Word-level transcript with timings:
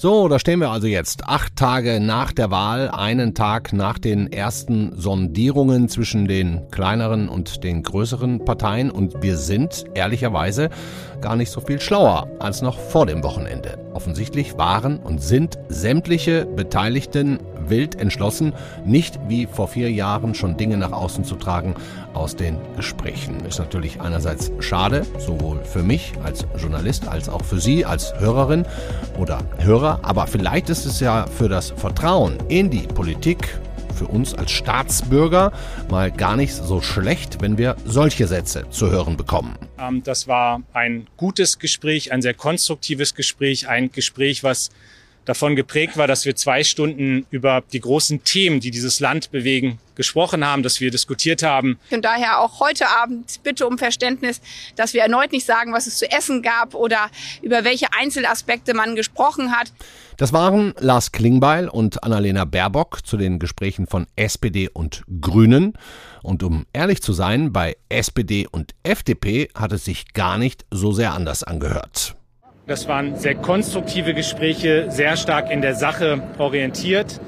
So, 0.00 0.28
da 0.28 0.38
stehen 0.38 0.60
wir 0.60 0.70
also 0.70 0.86
jetzt. 0.86 1.24
Acht 1.26 1.56
Tage 1.56 1.98
nach 1.98 2.30
der 2.30 2.52
Wahl, 2.52 2.88
einen 2.88 3.34
Tag 3.34 3.72
nach 3.72 3.98
den 3.98 4.30
ersten 4.32 4.92
Sondierungen 4.94 5.88
zwischen 5.88 6.28
den 6.28 6.70
kleineren 6.70 7.28
und 7.28 7.64
den 7.64 7.82
größeren 7.82 8.44
Parteien. 8.44 8.92
Und 8.92 9.22
wir 9.22 9.36
sind 9.36 9.86
ehrlicherweise 9.94 10.70
gar 11.20 11.34
nicht 11.34 11.50
so 11.50 11.60
viel 11.60 11.80
schlauer 11.80 12.28
als 12.38 12.62
noch 12.62 12.78
vor 12.78 13.06
dem 13.06 13.24
Wochenende. 13.24 13.76
Offensichtlich 13.92 14.56
waren 14.56 14.98
und 14.98 15.20
sind 15.20 15.58
sämtliche 15.68 16.46
Beteiligten 16.46 17.40
wild 17.70 17.96
entschlossen, 17.96 18.52
nicht 18.84 19.18
wie 19.28 19.46
vor 19.46 19.68
vier 19.68 19.90
Jahren 19.90 20.34
schon 20.34 20.56
Dinge 20.56 20.76
nach 20.76 20.92
außen 20.92 21.24
zu 21.24 21.36
tragen 21.36 21.74
aus 22.14 22.36
den 22.36 22.58
Gesprächen. 22.76 23.44
Ist 23.46 23.58
natürlich 23.58 24.00
einerseits 24.00 24.50
schade, 24.60 25.06
sowohl 25.18 25.64
für 25.64 25.82
mich 25.82 26.12
als 26.22 26.46
Journalist 26.58 27.08
als 27.08 27.28
auch 27.28 27.44
für 27.44 27.60
Sie 27.60 27.84
als 27.84 28.14
Hörerin 28.18 28.66
oder 29.18 29.40
Hörer, 29.58 30.00
aber 30.02 30.26
vielleicht 30.26 30.70
ist 30.70 30.86
es 30.86 31.00
ja 31.00 31.26
für 31.26 31.48
das 31.48 31.70
Vertrauen 31.70 32.38
in 32.48 32.70
die 32.70 32.86
Politik 32.86 33.58
für 33.98 34.06
uns 34.06 34.32
als 34.32 34.52
Staatsbürger 34.52 35.52
mal 35.90 36.12
gar 36.12 36.36
nicht 36.36 36.54
so 36.54 36.80
schlecht, 36.80 37.42
wenn 37.42 37.58
wir 37.58 37.76
solche 37.84 38.28
Sätze 38.28 38.64
zu 38.70 38.90
hören 38.90 39.16
bekommen. 39.16 39.56
Ähm, 39.78 40.02
das 40.04 40.28
war 40.28 40.62
ein 40.72 41.08
gutes 41.16 41.58
Gespräch, 41.58 42.12
ein 42.12 42.22
sehr 42.22 42.34
konstruktives 42.34 43.14
Gespräch, 43.14 43.68
ein 43.68 43.90
Gespräch, 43.90 44.44
was 44.44 44.70
davon 45.28 45.56
geprägt 45.56 45.98
war, 45.98 46.06
dass 46.06 46.24
wir 46.24 46.36
zwei 46.36 46.64
Stunden 46.64 47.26
über 47.30 47.62
die 47.72 47.80
großen 47.80 48.24
Themen, 48.24 48.60
die 48.60 48.70
dieses 48.70 48.98
Land 48.98 49.30
bewegen, 49.30 49.78
gesprochen 49.94 50.46
haben, 50.46 50.62
dass 50.62 50.80
wir 50.80 50.90
diskutiert 50.90 51.42
haben. 51.42 51.78
Und 51.90 52.04
daher 52.04 52.40
auch 52.40 52.60
heute 52.60 52.88
Abend 52.88 53.40
bitte 53.42 53.66
um 53.66 53.76
Verständnis, 53.76 54.40
dass 54.76 54.94
wir 54.94 55.02
erneut 55.02 55.32
nicht 55.32 55.44
sagen, 55.44 55.74
was 55.74 55.86
es 55.86 55.98
zu 55.98 56.10
essen 56.10 56.40
gab 56.42 56.74
oder 56.74 57.10
über 57.42 57.64
welche 57.64 57.92
Einzelaspekte 57.92 58.72
man 58.72 58.96
gesprochen 58.96 59.52
hat. 59.52 59.72
Das 60.16 60.32
waren 60.32 60.72
Lars 60.78 61.12
Klingbeil 61.12 61.68
und 61.68 62.02
Annalena 62.02 62.44
Baerbock 62.44 63.06
zu 63.06 63.16
den 63.16 63.38
Gesprächen 63.38 63.86
von 63.86 64.06
SPD 64.16 64.68
und 64.68 65.02
Grünen. 65.20 65.74
Und 66.22 66.42
um 66.42 66.64
ehrlich 66.72 67.02
zu 67.02 67.12
sein, 67.12 67.52
bei 67.52 67.76
SPD 67.88 68.46
und 68.50 68.74
FDP 68.82 69.48
hat 69.54 69.72
es 69.72 69.84
sich 69.84 70.14
gar 70.14 70.38
nicht 70.38 70.64
so 70.70 70.92
sehr 70.92 71.12
anders 71.12 71.42
angehört. 71.42 72.17
Das 72.68 72.86
waren 72.86 73.16
sehr 73.16 73.34
konstruktive 73.34 74.12
Gespräche, 74.12 74.90
sehr 74.90 75.16
stark 75.16 75.50
in 75.50 75.62
der 75.62 75.74
Sache 75.74 76.22
orientiert. 76.36 77.18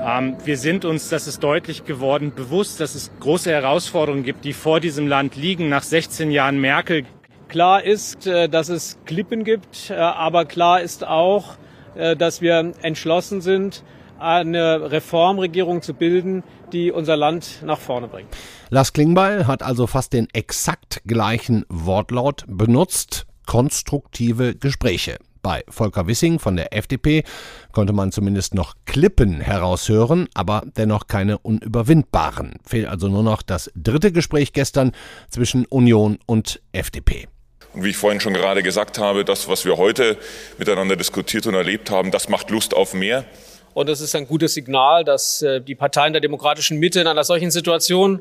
Ähm, 0.00 0.36
wir 0.44 0.56
sind 0.56 0.84
uns, 0.84 1.08
das 1.08 1.26
ist 1.26 1.42
deutlich 1.42 1.84
geworden, 1.84 2.32
bewusst, 2.32 2.78
dass 2.78 2.94
es 2.94 3.10
große 3.18 3.50
Herausforderungen 3.50 4.22
gibt, 4.22 4.44
die 4.44 4.52
vor 4.52 4.78
diesem 4.78 5.08
Land 5.08 5.34
liegen 5.34 5.68
nach 5.68 5.82
16 5.82 6.30
Jahren 6.30 6.60
Merkel. 6.60 7.06
Klar 7.48 7.82
ist, 7.82 8.28
äh, 8.28 8.48
dass 8.48 8.68
es 8.68 8.98
Klippen 9.04 9.42
gibt, 9.42 9.90
äh, 9.90 9.94
aber 9.94 10.44
klar 10.44 10.80
ist 10.80 11.04
auch, 11.04 11.56
äh, 11.96 12.14
dass 12.14 12.40
wir 12.40 12.72
entschlossen 12.80 13.40
sind, 13.40 13.82
eine 14.20 14.92
Reformregierung 14.92 15.82
zu 15.82 15.92
bilden, 15.92 16.44
die 16.72 16.92
unser 16.92 17.16
Land 17.16 17.64
nach 17.64 17.80
vorne 17.80 18.06
bringt. 18.06 18.28
Lars 18.70 18.92
Klingbeil 18.92 19.48
hat 19.48 19.64
also 19.64 19.88
fast 19.88 20.12
den 20.12 20.28
exakt 20.32 21.02
gleichen 21.04 21.64
Wortlaut 21.68 22.44
benutzt 22.46 23.27
konstruktive 23.48 24.54
Gespräche. 24.54 25.16
Bei 25.40 25.64
Volker 25.70 26.06
Wissing 26.06 26.38
von 26.38 26.56
der 26.56 26.76
FDP 26.76 27.24
konnte 27.72 27.94
man 27.94 28.12
zumindest 28.12 28.54
noch 28.54 28.74
Klippen 28.84 29.40
heraushören, 29.40 30.28
aber 30.34 30.64
dennoch 30.76 31.06
keine 31.06 31.38
unüberwindbaren. 31.38 32.56
Fehlt 32.62 32.86
also 32.86 33.08
nur 33.08 33.22
noch 33.22 33.40
das 33.40 33.70
dritte 33.74 34.12
Gespräch 34.12 34.52
gestern 34.52 34.92
zwischen 35.30 35.64
Union 35.64 36.18
und 36.26 36.60
FDP. 36.72 37.26
Und 37.72 37.84
wie 37.84 37.88
ich 37.88 37.96
vorhin 37.96 38.20
schon 38.20 38.34
gerade 38.34 38.62
gesagt 38.62 38.98
habe, 38.98 39.24
das, 39.24 39.48
was 39.48 39.64
wir 39.64 39.78
heute 39.78 40.18
miteinander 40.58 40.96
diskutiert 40.96 41.46
und 41.46 41.54
erlebt 41.54 41.90
haben, 41.90 42.10
das 42.10 42.28
macht 42.28 42.50
Lust 42.50 42.74
auf 42.74 42.92
mehr. 42.92 43.24
Und 43.72 43.88
es 43.88 44.02
ist 44.02 44.14
ein 44.14 44.26
gutes 44.26 44.52
Signal, 44.52 45.04
dass 45.04 45.40
äh, 45.40 45.62
die 45.62 45.74
Parteien 45.74 46.12
der 46.12 46.20
demokratischen 46.20 46.78
Mitte 46.78 47.00
in 47.00 47.06
einer 47.06 47.24
solchen 47.24 47.50
Situation 47.50 48.20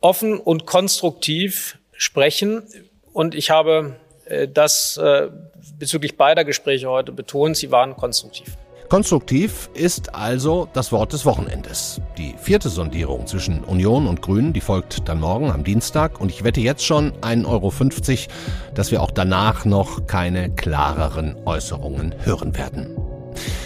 offen 0.00 0.40
und 0.40 0.66
konstruktiv 0.66 1.78
sprechen. 1.92 2.64
Und 3.12 3.36
ich 3.36 3.50
habe 3.50 4.00
das 4.48 4.96
äh, 4.96 5.28
bezüglich 5.78 6.16
beider 6.16 6.44
Gespräche 6.44 6.88
heute 6.88 7.12
betont, 7.12 7.56
sie 7.56 7.70
waren 7.70 7.96
konstruktiv. 7.96 8.56
Konstruktiv 8.92 9.70
ist 9.72 10.14
also 10.14 10.68
das 10.74 10.92
Wort 10.92 11.14
des 11.14 11.24
Wochenendes. 11.24 12.02
Die 12.18 12.34
vierte 12.36 12.68
Sondierung 12.68 13.26
zwischen 13.26 13.64
Union 13.64 14.06
und 14.06 14.20
Grünen, 14.20 14.52
die 14.52 14.60
folgt 14.60 15.08
dann 15.08 15.18
morgen 15.18 15.50
am 15.50 15.64
Dienstag 15.64 16.20
und 16.20 16.30
ich 16.30 16.44
wette 16.44 16.60
jetzt 16.60 16.84
schon 16.84 17.12
1,50 17.22 17.46
Euro, 17.46 17.72
dass 18.74 18.90
wir 18.90 19.02
auch 19.02 19.10
danach 19.10 19.64
noch 19.64 20.06
keine 20.06 20.50
klareren 20.54 21.36
Äußerungen 21.46 22.14
hören 22.22 22.54
werden. 22.54 22.94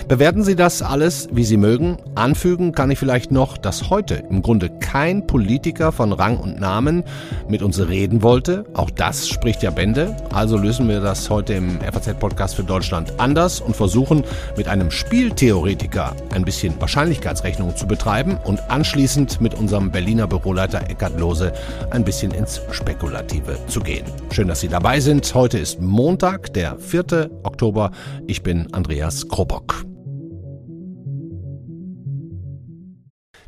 Bewerten 0.09 0.45
Sie 0.45 0.55
das 0.55 0.83
alles, 0.83 1.29
wie 1.33 1.43
Sie 1.43 1.57
mögen. 1.57 1.97
Anfügen 2.15 2.71
kann 2.71 2.93
ich 2.93 2.99
vielleicht 2.99 3.33
noch, 3.33 3.59
dass 3.59 3.91
heute 3.91 4.15
im 4.31 4.41
Grunde 4.41 4.71
kein 4.71 5.27
Politiker 5.27 5.91
von 5.91 6.13
Rang 6.13 6.37
und 6.37 6.61
Namen 6.61 7.03
mit 7.49 7.61
uns 7.61 7.81
reden 7.81 8.23
wollte. 8.23 8.67
Auch 8.75 8.89
das 8.89 9.29
spricht 9.29 9.65
ja 9.65 9.71
Bände. 9.73 10.17
Also 10.33 10.59
lösen 10.59 10.89
wir 10.89 11.01
das 11.01 11.29
heute 11.29 11.55
im 11.55 11.81
FAZ-Podcast 11.81 12.55
für 12.55 12.63
Deutschland 12.63 13.15
anders 13.19 13.61
und 13.61 13.75
versuchen 13.75 14.23
mit 14.57 14.69
einem 14.69 14.93
Spieltheoretiker 14.93 16.15
ein 16.33 16.45
bisschen 16.45 16.81
Wahrscheinlichkeitsrechnung 16.81 17.75
zu 17.75 17.89
betreiben 17.89 18.39
und 18.45 18.61
anschließend 18.71 19.41
mit 19.41 19.55
unserem 19.55 19.91
Berliner 19.91 20.29
Büroleiter 20.29 20.89
Eckhard 20.89 21.19
Lose 21.19 21.53
ein 21.91 22.05
bisschen 22.05 22.31
ins 22.31 22.61
Spekulative 22.71 23.59
zu 23.67 23.81
gehen. 23.81 24.07
Schön, 24.31 24.47
dass 24.47 24.61
Sie 24.61 24.69
dabei 24.69 25.01
sind. 25.01 25.35
Heute 25.35 25.59
ist 25.59 25.81
Montag, 25.81 26.55
der 26.55 26.79
4. 26.79 27.29
Oktober. 27.43 27.91
Ich 28.29 28.45
bin 28.45 28.73
Andreas 28.73 29.27
Krobock. 29.27 29.85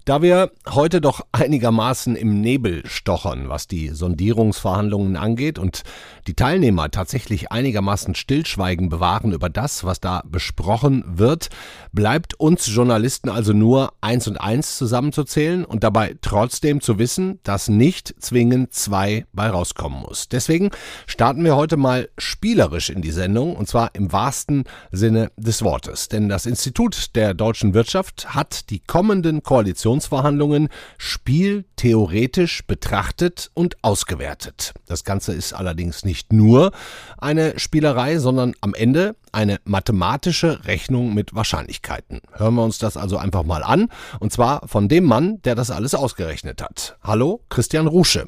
Da 0.08 0.22
wir 0.22 0.52
heute 0.66 1.02
doch 1.02 1.20
einigermaßen 1.32 2.16
im 2.16 2.40
Nebel 2.40 2.80
stochern, 2.86 3.50
was 3.50 3.66
die 3.66 3.90
Sondierungsverhandlungen 3.90 5.18
angeht 5.18 5.58
und 5.58 5.82
die 6.26 6.32
Teilnehmer 6.32 6.90
tatsächlich 6.90 7.52
einigermaßen 7.52 8.14
Stillschweigen 8.14 8.88
bewahren 8.88 9.32
über 9.32 9.50
das, 9.50 9.84
was 9.84 10.00
da 10.00 10.22
besprochen 10.24 11.04
wird, 11.06 11.50
bleibt 11.92 12.40
uns 12.40 12.74
Journalisten 12.74 13.28
also 13.28 13.52
nur 13.52 13.92
eins 14.00 14.26
und 14.26 14.38
eins 14.38 14.78
zusammenzuzählen 14.78 15.66
und 15.66 15.84
dabei 15.84 16.16
trotzdem 16.22 16.80
zu 16.80 16.98
wissen, 16.98 17.38
dass 17.42 17.68
nicht 17.68 18.14
zwingend 18.18 18.72
zwei 18.72 19.26
bei 19.34 19.50
rauskommen 19.50 20.00
muss. 20.00 20.30
Deswegen 20.30 20.70
starten 21.06 21.44
wir 21.44 21.54
heute 21.54 21.76
mal 21.76 22.08
spielerisch 22.16 22.88
in 22.88 23.02
die 23.02 23.10
Sendung 23.10 23.54
und 23.54 23.68
zwar 23.68 23.94
im 23.94 24.10
wahrsten 24.10 24.64
Sinne 24.90 25.32
des 25.36 25.62
Wortes. 25.62 26.08
Denn 26.08 26.30
das 26.30 26.46
Institut 26.46 27.14
der 27.14 27.34
deutschen 27.34 27.74
Wirtschaft 27.74 28.34
hat 28.34 28.70
die 28.70 28.80
kommenden 28.80 29.42
Koalitionen 29.42 29.97
Koalitionsverhandlungen 29.98 30.68
spieltheoretisch 30.96 32.64
betrachtet 32.66 33.50
und 33.54 33.76
ausgewertet. 33.82 34.72
Das 34.86 35.04
Ganze 35.04 35.32
ist 35.32 35.52
allerdings 35.52 36.04
nicht 36.04 36.32
nur 36.32 36.72
eine 37.18 37.58
Spielerei, 37.58 38.18
sondern 38.18 38.54
am 38.60 38.74
Ende 38.74 39.16
eine 39.32 39.58
mathematische 39.64 40.64
Rechnung 40.64 41.14
mit 41.14 41.34
Wahrscheinlichkeiten. 41.34 42.20
Hören 42.32 42.54
wir 42.54 42.64
uns 42.64 42.78
das 42.78 42.96
also 42.96 43.16
einfach 43.18 43.42
mal 43.42 43.62
an, 43.62 43.88
und 44.20 44.32
zwar 44.32 44.66
von 44.66 44.88
dem 44.88 45.04
Mann, 45.04 45.42
der 45.42 45.54
das 45.54 45.70
alles 45.70 45.94
ausgerechnet 45.94 46.62
hat. 46.62 46.96
Hallo, 47.02 47.40
Christian 47.48 47.86
Rusche. 47.86 48.26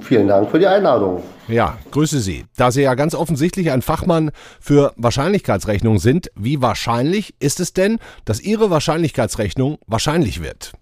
Vielen 0.00 0.28
Dank 0.28 0.50
für 0.50 0.58
die 0.58 0.66
Einladung. 0.66 1.22
Ja, 1.46 1.78
grüße 1.92 2.20
Sie. 2.20 2.44
Da 2.56 2.70
Sie 2.70 2.82
ja 2.82 2.94
ganz 2.94 3.14
offensichtlich 3.14 3.70
ein 3.70 3.82
Fachmann 3.82 4.30
für 4.60 4.92
Wahrscheinlichkeitsrechnung 4.96 5.98
sind, 5.98 6.30
wie 6.34 6.60
wahrscheinlich 6.60 7.34
ist 7.38 7.60
es 7.60 7.72
denn, 7.72 7.98
dass 8.24 8.40
Ihre 8.40 8.70
Wahrscheinlichkeitsrechnung 8.70 9.78
wahrscheinlich 9.86 10.42
wird? 10.42 10.72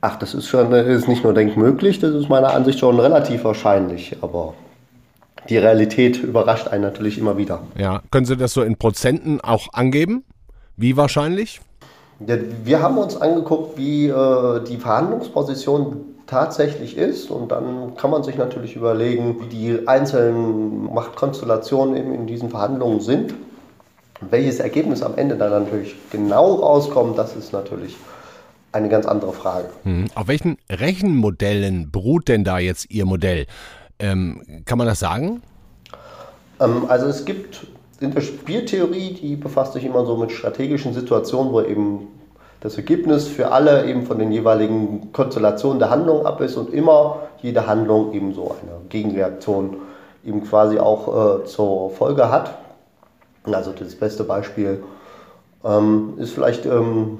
Ach, 0.00 0.16
das 0.16 0.34
ist 0.34 0.46
schon 0.46 0.72
ist 0.72 1.08
nicht 1.08 1.24
nur 1.24 1.34
denkmöglich, 1.34 1.98
das 1.98 2.14
ist 2.14 2.28
meiner 2.28 2.54
Ansicht 2.54 2.78
schon 2.78 3.00
relativ 3.00 3.42
wahrscheinlich, 3.42 4.16
aber 4.20 4.54
die 5.48 5.58
Realität 5.58 6.22
überrascht 6.22 6.68
einen 6.68 6.82
natürlich 6.82 7.18
immer 7.18 7.36
wieder. 7.36 7.62
Ja, 7.76 8.02
können 8.10 8.26
Sie 8.26 8.36
das 8.36 8.52
so 8.52 8.62
in 8.62 8.76
Prozenten 8.76 9.40
auch 9.40 9.68
angeben? 9.72 10.24
Wie 10.76 10.96
wahrscheinlich? 10.96 11.60
Ja, 12.26 12.36
wir 12.64 12.80
haben 12.80 12.98
uns 12.98 13.16
angeguckt, 13.16 13.76
wie 13.76 14.08
äh, 14.08 14.64
die 14.64 14.76
Verhandlungsposition 14.76 16.04
tatsächlich 16.28 16.96
ist 16.96 17.30
und 17.30 17.50
dann 17.50 17.96
kann 17.96 18.10
man 18.10 18.22
sich 18.22 18.36
natürlich 18.36 18.76
überlegen, 18.76 19.40
wie 19.40 19.46
die 19.46 19.88
einzelnen 19.88 20.92
Machtkonstellationen 20.92 21.96
in, 21.96 22.14
in 22.14 22.26
diesen 22.26 22.50
Verhandlungen 22.50 23.00
sind. 23.00 23.34
Welches 24.20 24.60
Ergebnis 24.60 25.02
am 25.02 25.16
Ende 25.16 25.36
dann 25.36 25.64
natürlich 25.64 25.96
genau 26.10 26.54
rauskommt, 26.56 27.16
das 27.16 27.34
ist 27.34 27.52
natürlich 27.52 27.96
eine 28.72 28.88
ganz 28.88 29.06
andere 29.06 29.32
Frage. 29.32 29.68
Hm. 29.84 30.06
Auf 30.14 30.28
welchen 30.28 30.58
Rechenmodellen 30.70 31.90
beruht 31.90 32.28
denn 32.28 32.44
da 32.44 32.58
jetzt 32.58 32.90
Ihr 32.90 33.06
Modell? 33.06 33.46
Ähm, 33.98 34.62
kann 34.64 34.78
man 34.78 34.86
das 34.86 35.00
sagen? 35.00 35.42
Ähm, 36.60 36.84
also 36.88 37.06
es 37.06 37.24
gibt 37.24 37.66
in 38.00 38.12
der 38.12 38.20
Spieltheorie, 38.20 39.14
die 39.14 39.36
befasst 39.36 39.72
sich 39.72 39.84
immer 39.84 40.06
so 40.06 40.16
mit 40.16 40.30
strategischen 40.30 40.94
Situationen, 40.94 41.52
wo 41.52 41.60
eben 41.62 42.08
das 42.60 42.76
Ergebnis 42.76 43.28
für 43.28 43.52
alle 43.52 43.86
eben 43.86 44.04
von 44.04 44.18
den 44.18 44.32
jeweiligen 44.32 45.12
Konstellationen 45.12 45.78
der 45.78 45.90
Handlung 45.90 46.26
ab 46.26 46.40
ist 46.40 46.56
und 46.56 46.72
immer 46.72 47.28
jede 47.40 47.66
Handlung 47.66 48.12
eben 48.12 48.34
so 48.34 48.56
eine 48.62 48.80
Gegenreaktion 48.88 49.76
eben 50.24 50.44
quasi 50.44 50.78
auch 50.78 51.42
äh, 51.42 51.44
zur 51.44 51.90
Folge 51.90 52.30
hat. 52.30 52.58
Also 53.44 53.72
das 53.72 53.94
beste 53.94 54.24
Beispiel 54.24 54.82
ähm, 55.64 56.14
ist 56.18 56.32
vielleicht 56.32 56.66
ähm, 56.66 57.18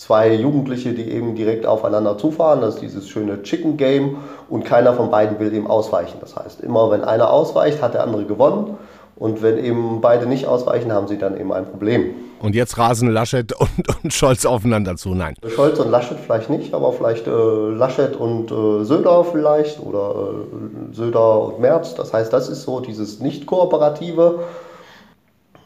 zwei 0.00 0.32
Jugendliche, 0.32 0.94
die 0.94 1.10
eben 1.10 1.34
direkt 1.34 1.66
aufeinander 1.66 2.16
zufahren. 2.16 2.62
Das 2.62 2.76
ist 2.76 2.80
dieses 2.80 3.06
schöne 3.06 3.42
Chicken 3.42 3.76
Game 3.76 4.16
und 4.48 4.64
keiner 4.64 4.94
von 4.94 5.10
beiden 5.10 5.38
will 5.38 5.52
eben 5.52 5.66
ausweichen. 5.66 6.16
Das 6.22 6.34
heißt, 6.36 6.62
immer 6.62 6.90
wenn 6.90 7.04
einer 7.04 7.30
ausweicht, 7.30 7.82
hat 7.82 7.92
der 7.92 8.04
andere 8.04 8.24
gewonnen. 8.24 8.78
Und 9.16 9.42
wenn 9.42 9.62
eben 9.62 10.00
beide 10.00 10.24
nicht 10.24 10.46
ausweichen, 10.46 10.90
haben 10.90 11.06
sie 11.06 11.18
dann 11.18 11.38
eben 11.38 11.52
ein 11.52 11.66
Problem. 11.66 12.14
Und 12.40 12.54
jetzt 12.54 12.78
rasen 12.78 13.10
Laschet 13.10 13.52
und, 13.60 13.70
und 14.02 14.14
Scholz 14.14 14.46
aufeinander 14.46 14.96
zu. 14.96 15.10
Nein. 15.10 15.34
Scholz 15.54 15.78
und 15.78 15.90
Laschet 15.90 16.18
vielleicht 16.18 16.48
nicht, 16.48 16.72
aber 16.72 16.94
vielleicht 16.94 17.26
äh, 17.26 17.30
Laschet 17.30 18.16
und 18.16 18.50
äh, 18.50 18.84
Söder 18.84 19.22
vielleicht 19.24 19.80
oder 19.80 20.30
äh, 20.30 20.94
Söder 20.94 21.42
und 21.42 21.60
Merz. 21.60 21.94
Das 21.94 22.14
heißt, 22.14 22.32
das 22.32 22.48
ist 22.48 22.62
so 22.62 22.80
dieses 22.80 23.20
Nicht-Kooperative. 23.20 24.44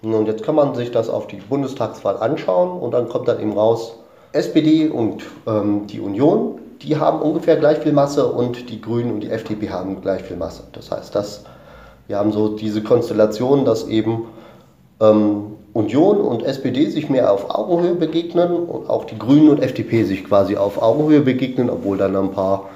Und 0.02 0.26
jetzt 0.26 0.42
kann 0.42 0.56
man 0.56 0.74
sich 0.74 0.90
das 0.90 1.08
auf 1.08 1.28
die 1.28 1.36
Bundestagswahl 1.36 2.16
anschauen 2.16 2.80
und 2.80 2.90
dann 2.90 3.08
kommt 3.08 3.28
dann 3.28 3.40
eben 3.40 3.52
raus, 3.52 4.00
SPD 4.34 4.88
und 4.88 5.22
ähm, 5.46 5.86
die 5.86 6.00
Union, 6.00 6.58
die 6.82 6.96
haben 6.96 7.20
ungefähr 7.20 7.56
gleich 7.56 7.78
viel 7.78 7.92
Masse 7.92 8.26
und 8.26 8.68
die 8.68 8.80
Grünen 8.80 9.12
und 9.12 9.20
die 9.20 9.30
FDP 9.30 9.70
haben 9.70 10.00
gleich 10.00 10.22
viel 10.22 10.36
Masse. 10.36 10.64
Das 10.72 10.90
heißt, 10.90 11.14
dass 11.14 11.44
wir 12.08 12.18
haben 12.18 12.32
so 12.32 12.56
diese 12.56 12.82
Konstellation, 12.82 13.64
dass 13.64 13.88
eben 13.88 14.26
ähm, 15.00 15.54
Union 15.72 16.18
und 16.18 16.42
SPD 16.42 16.88
sich 16.90 17.08
mehr 17.08 17.32
auf 17.32 17.50
Augenhöhe 17.50 17.94
begegnen 17.94 18.52
und 18.52 18.90
auch 18.90 19.04
die 19.04 19.18
Grünen 19.18 19.48
und 19.48 19.62
FDP 19.62 20.04
sich 20.04 20.24
quasi 20.24 20.56
auf 20.56 20.82
Augenhöhe 20.82 21.20
begegnen, 21.20 21.70
obwohl 21.70 21.96
dann 21.96 22.14
ein 22.16 22.32
paar 22.32 22.68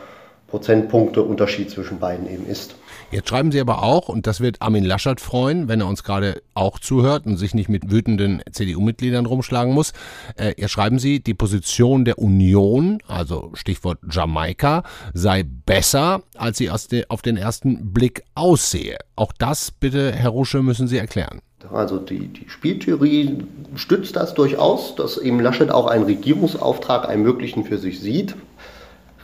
Prozentpunkte 0.48 1.22
Unterschied 1.22 1.70
zwischen 1.70 1.98
beiden 1.98 2.28
eben 2.32 2.46
ist. 2.46 2.74
Jetzt 3.10 3.30
schreiben 3.30 3.50
Sie 3.52 3.60
aber 3.60 3.82
auch, 3.82 4.10
und 4.10 4.26
das 4.26 4.40
wird 4.40 4.60
Armin 4.60 4.84
Laschet 4.84 5.18
freuen, 5.18 5.66
wenn 5.66 5.80
er 5.80 5.86
uns 5.86 6.04
gerade 6.04 6.42
auch 6.52 6.78
zuhört 6.78 7.24
und 7.24 7.38
sich 7.38 7.54
nicht 7.54 7.70
mit 7.70 7.90
wütenden 7.90 8.42
CDU-Mitgliedern 8.52 9.24
rumschlagen 9.24 9.72
muss. 9.72 9.94
Äh, 10.36 10.52
hier 10.58 10.68
schreiben 10.68 10.98
Sie, 10.98 11.20
die 11.20 11.32
Position 11.32 12.04
der 12.04 12.18
Union, 12.18 12.98
also 13.06 13.50
Stichwort 13.54 13.98
Jamaika, 14.10 14.82
sei 15.14 15.42
besser, 15.42 16.22
als 16.36 16.58
sie 16.58 16.70
auf 16.70 17.22
den 17.22 17.38
ersten 17.38 17.94
Blick 17.94 18.24
aussehe. 18.34 18.98
Auch 19.16 19.32
das 19.38 19.70
bitte, 19.70 20.12
Herr 20.12 20.30
Rusche, 20.30 20.62
müssen 20.62 20.86
Sie 20.86 20.98
erklären. 20.98 21.40
Also 21.72 21.98
die, 21.98 22.28
die 22.28 22.48
Spieltheorie 22.48 23.38
stützt 23.74 24.16
das 24.16 24.34
durchaus, 24.34 24.94
dass 24.96 25.16
eben 25.16 25.40
Laschet 25.40 25.70
auch 25.70 25.86
einen 25.86 26.04
Regierungsauftrag 26.04 27.08
ermöglichen 27.08 27.64
für 27.64 27.78
sich 27.78 28.00
sieht 28.00 28.36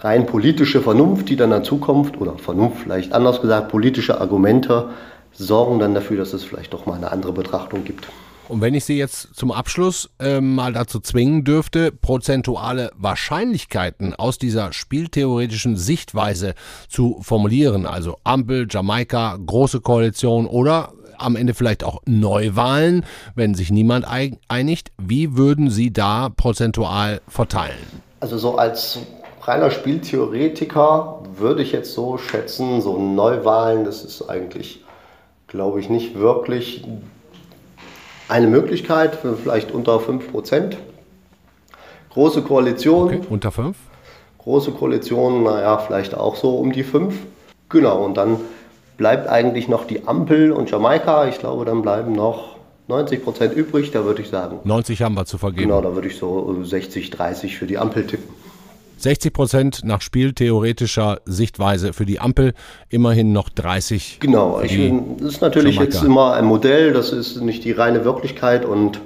rein 0.05 0.27
politische 0.27 0.83
Vernunft, 0.83 1.31
die 1.31 1.37
dann 1.37 1.51
dazukommt, 1.51 2.21
oder 2.21 2.37
Vernunft 2.37 2.79
vielleicht 2.83 3.13
anders 3.13 3.41
gesagt, 3.41 3.71
politische 3.71 4.21
Argumente 4.21 4.91
sorgen 5.33 5.79
dann 5.79 5.95
dafür, 5.95 6.19
dass 6.19 6.35
es 6.35 6.45
vielleicht 6.45 6.75
doch 6.75 6.87
mal 6.87 6.95
eine 6.95 7.11
andere 7.11 7.33
Betrachtung 7.33 7.85
gibt. 7.85 8.07
Und 8.47 8.61
wenn 8.61 8.75
ich 8.75 8.85
Sie 8.85 8.99
jetzt 8.99 9.35
zum 9.35 9.51
Abschluss 9.51 10.11
äh, 10.21 10.43
mal 10.43 10.75
dazu 10.75 11.01
zwingen 11.01 11.45
dürfte, 11.45 11.91
prozentuale 11.91 12.91
Wahrscheinlichkeiten 12.95 14.15
aus 14.15 14.37
dieser 14.37 14.75
spieltheoretischen 14.75 15.79
Sichtweise 15.79 16.55
zu 16.87 17.19
formulieren, 17.23 17.87
also 17.87 18.19
Ampel, 18.23 18.67
Jamaika, 18.69 19.39
große 19.45 19.81
Koalition 19.81 20.47
oder 20.47 20.93
am 21.17 21.37
Ende 21.37 21.55
vielleicht 21.55 21.85
auch 21.85 22.03
Neuwahlen, 22.05 23.07
wenn 23.35 23.55
sich 23.55 23.71
niemand 23.71 24.05
einigt, 24.49 24.93
wie 24.99 25.39
würden 25.39 25.71
Sie 25.71 25.91
da 25.91 26.29
prozentual 26.29 27.23
verteilen? 27.27 28.03
Also 28.21 28.37
so 28.37 28.57
als 28.57 28.99
reiner 29.47 29.71
Spieltheoretiker 29.71 31.21
würde 31.37 31.63
ich 31.63 31.73
jetzt 31.73 31.93
so 31.93 32.19
schätzen, 32.19 32.81
so 32.81 32.99
Neuwahlen, 32.99 33.85
das 33.85 34.03
ist 34.03 34.23
eigentlich, 34.29 34.83
glaube 35.47 35.81
ich, 35.81 35.91
nicht 35.91 36.19
wirklich 36.19 36.85
eine 38.29 38.47
Möglichkeit, 38.47 39.19
vielleicht 39.43 39.71
unter 39.73 39.99
5%. 39.99 40.77
Große 42.11 42.43
Koalition. 42.43 43.09
Okay, 43.09 43.21
unter 43.29 43.51
5? 43.51 43.77
Große 44.39 44.73
Koalition, 44.73 45.43
naja, 45.43 45.79
vielleicht 45.79 46.15
auch 46.15 46.37
so 46.37 46.57
um 46.57 46.73
die 46.73 46.85
5. 46.85 47.15
Genau, 47.69 48.05
und 48.05 48.17
dann 48.17 48.39
bleibt 48.97 49.29
eigentlich 49.29 49.69
noch 49.69 49.85
die 49.85 50.07
Ampel 50.07 50.53
und 50.53 50.71
Jamaika. 50.71 51.27
Ich 51.27 51.39
glaube, 51.39 51.65
dann 51.65 51.83
bleiben 51.83 52.13
noch 52.13 52.57
90% 52.89 53.53
übrig, 53.53 53.91
da 53.91 54.05
würde 54.05 54.23
ich 54.23 54.29
sagen. 54.29 54.61
90 54.65 55.03
haben 55.03 55.15
wir 55.15 55.25
zu 55.25 55.39
vergeben. 55.39 55.69
Genau, 55.69 55.81
da 55.81 55.95
würde 55.95 56.09
ich 56.09 56.17
so 56.17 56.63
60, 56.63 57.11
30 57.11 57.57
für 57.57 57.67
die 57.67 57.79
Ampel 57.79 58.07
tippen. 58.07 58.44
60 59.05 59.33
Prozent 59.33 59.81
nach 59.85 60.01
spieltheoretischer 60.01 61.21
Sichtweise 61.27 61.93
für 61.93 62.07
die 62.07 62.21
Ampel, 62.21 62.55
immerhin 62.89 63.33
noch 63.33 63.51
30. 63.51 64.19
Genau, 64.19 64.61
ich, 64.63 64.93
das 65.19 65.35
ist 65.35 65.41
natürlich 65.43 65.77
Jamaika. 65.77 65.93
jetzt 65.95 66.05
immer 66.05 66.33
ein 66.33 66.47
Modell, 66.47 66.93
das 66.95 67.13
ist 67.13 67.41
nicht 67.41 67.65
die 67.65 67.73
reine 67.73 68.05
Wirklichkeit 68.07 68.65
und 68.65 69.01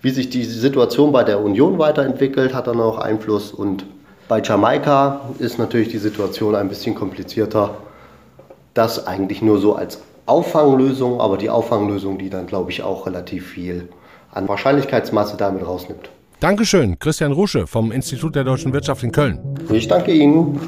wie 0.00 0.10
sich 0.10 0.30
die 0.30 0.44
Situation 0.44 1.12
bei 1.12 1.24
der 1.24 1.40
Union 1.40 1.78
weiterentwickelt, 1.78 2.54
hat 2.54 2.66
dann 2.66 2.80
auch 2.80 2.98
Einfluss 2.98 3.52
und 3.52 3.84
bei 4.28 4.40
Jamaika 4.40 5.20
ist 5.38 5.58
natürlich 5.58 5.88
die 5.88 5.98
Situation 5.98 6.54
ein 6.54 6.70
bisschen 6.70 6.94
komplizierter. 6.94 7.76
Das 8.72 9.06
eigentlich 9.06 9.42
nur 9.42 9.60
so 9.60 9.74
als 9.74 10.00
Auffanglösung, 10.24 11.20
aber 11.20 11.36
die 11.36 11.50
Auffanglösung, 11.50 12.16
die 12.16 12.30
dann 12.30 12.46
glaube 12.46 12.70
ich 12.70 12.82
auch 12.82 13.06
relativ 13.06 13.48
viel 13.48 13.90
an 14.32 14.48
Wahrscheinlichkeitsmasse 14.48 15.36
damit 15.36 15.66
rausnimmt. 15.66 16.08
Dankeschön, 16.44 16.98
Christian 16.98 17.32
Rusche 17.32 17.66
vom 17.66 17.90
Institut 17.90 18.34
der 18.36 18.44
deutschen 18.44 18.74
Wirtschaft 18.74 19.02
in 19.02 19.12
Köln. 19.12 19.40
Ich 19.72 19.88
danke 19.88 20.12
Ihnen. 20.12 20.60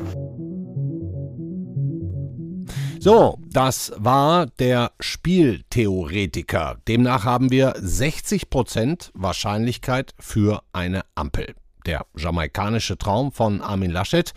So, 2.98 3.38
das 3.50 3.92
war 3.98 4.46
der 4.58 4.92
Spieltheoretiker. 5.00 6.78
Demnach 6.88 7.26
haben 7.26 7.50
wir 7.50 7.76
60% 7.76 9.10
Wahrscheinlichkeit 9.12 10.14
für 10.18 10.62
eine 10.72 11.02
Ampel. 11.14 11.54
Der 11.84 12.06
jamaikanische 12.16 12.96
Traum 12.96 13.30
von 13.30 13.60
Armin 13.60 13.90
Laschet 13.90 14.32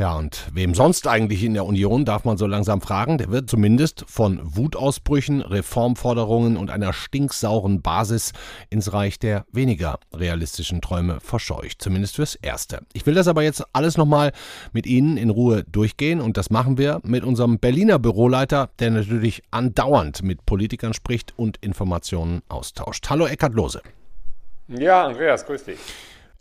ja, 0.00 0.14
und 0.14 0.48
wem 0.54 0.74
sonst 0.74 1.06
eigentlich 1.06 1.44
in 1.44 1.52
der 1.52 1.66
Union, 1.66 2.06
darf 2.06 2.24
man 2.24 2.38
so 2.38 2.46
langsam 2.46 2.80
fragen, 2.80 3.18
der 3.18 3.30
wird 3.30 3.50
zumindest 3.50 4.06
von 4.08 4.40
Wutausbrüchen, 4.42 5.42
Reformforderungen 5.42 6.56
und 6.56 6.70
einer 6.70 6.94
stinksauren 6.94 7.82
Basis 7.82 8.32
ins 8.70 8.94
Reich 8.94 9.18
der 9.18 9.44
weniger 9.52 9.98
realistischen 10.14 10.80
Träume 10.80 11.20
verscheucht. 11.20 11.82
Zumindest 11.82 12.16
fürs 12.16 12.34
Erste. 12.34 12.80
Ich 12.94 13.04
will 13.04 13.12
das 13.12 13.28
aber 13.28 13.42
jetzt 13.42 13.62
alles 13.74 13.98
nochmal 13.98 14.32
mit 14.72 14.86
Ihnen 14.86 15.18
in 15.18 15.28
Ruhe 15.28 15.64
durchgehen 15.64 16.22
und 16.22 16.38
das 16.38 16.48
machen 16.48 16.78
wir 16.78 17.02
mit 17.04 17.22
unserem 17.22 17.58
Berliner 17.58 17.98
Büroleiter, 17.98 18.70
der 18.78 18.92
natürlich 18.92 19.42
andauernd 19.50 20.22
mit 20.22 20.46
Politikern 20.46 20.94
spricht 20.94 21.34
und 21.36 21.58
Informationen 21.58 22.40
austauscht. 22.48 23.10
Hallo 23.10 23.26
Eckhard 23.26 23.52
Lose. 23.52 23.82
Ja, 24.68 25.04
Andreas, 25.04 25.44
grüß 25.44 25.64
dich. 25.64 25.78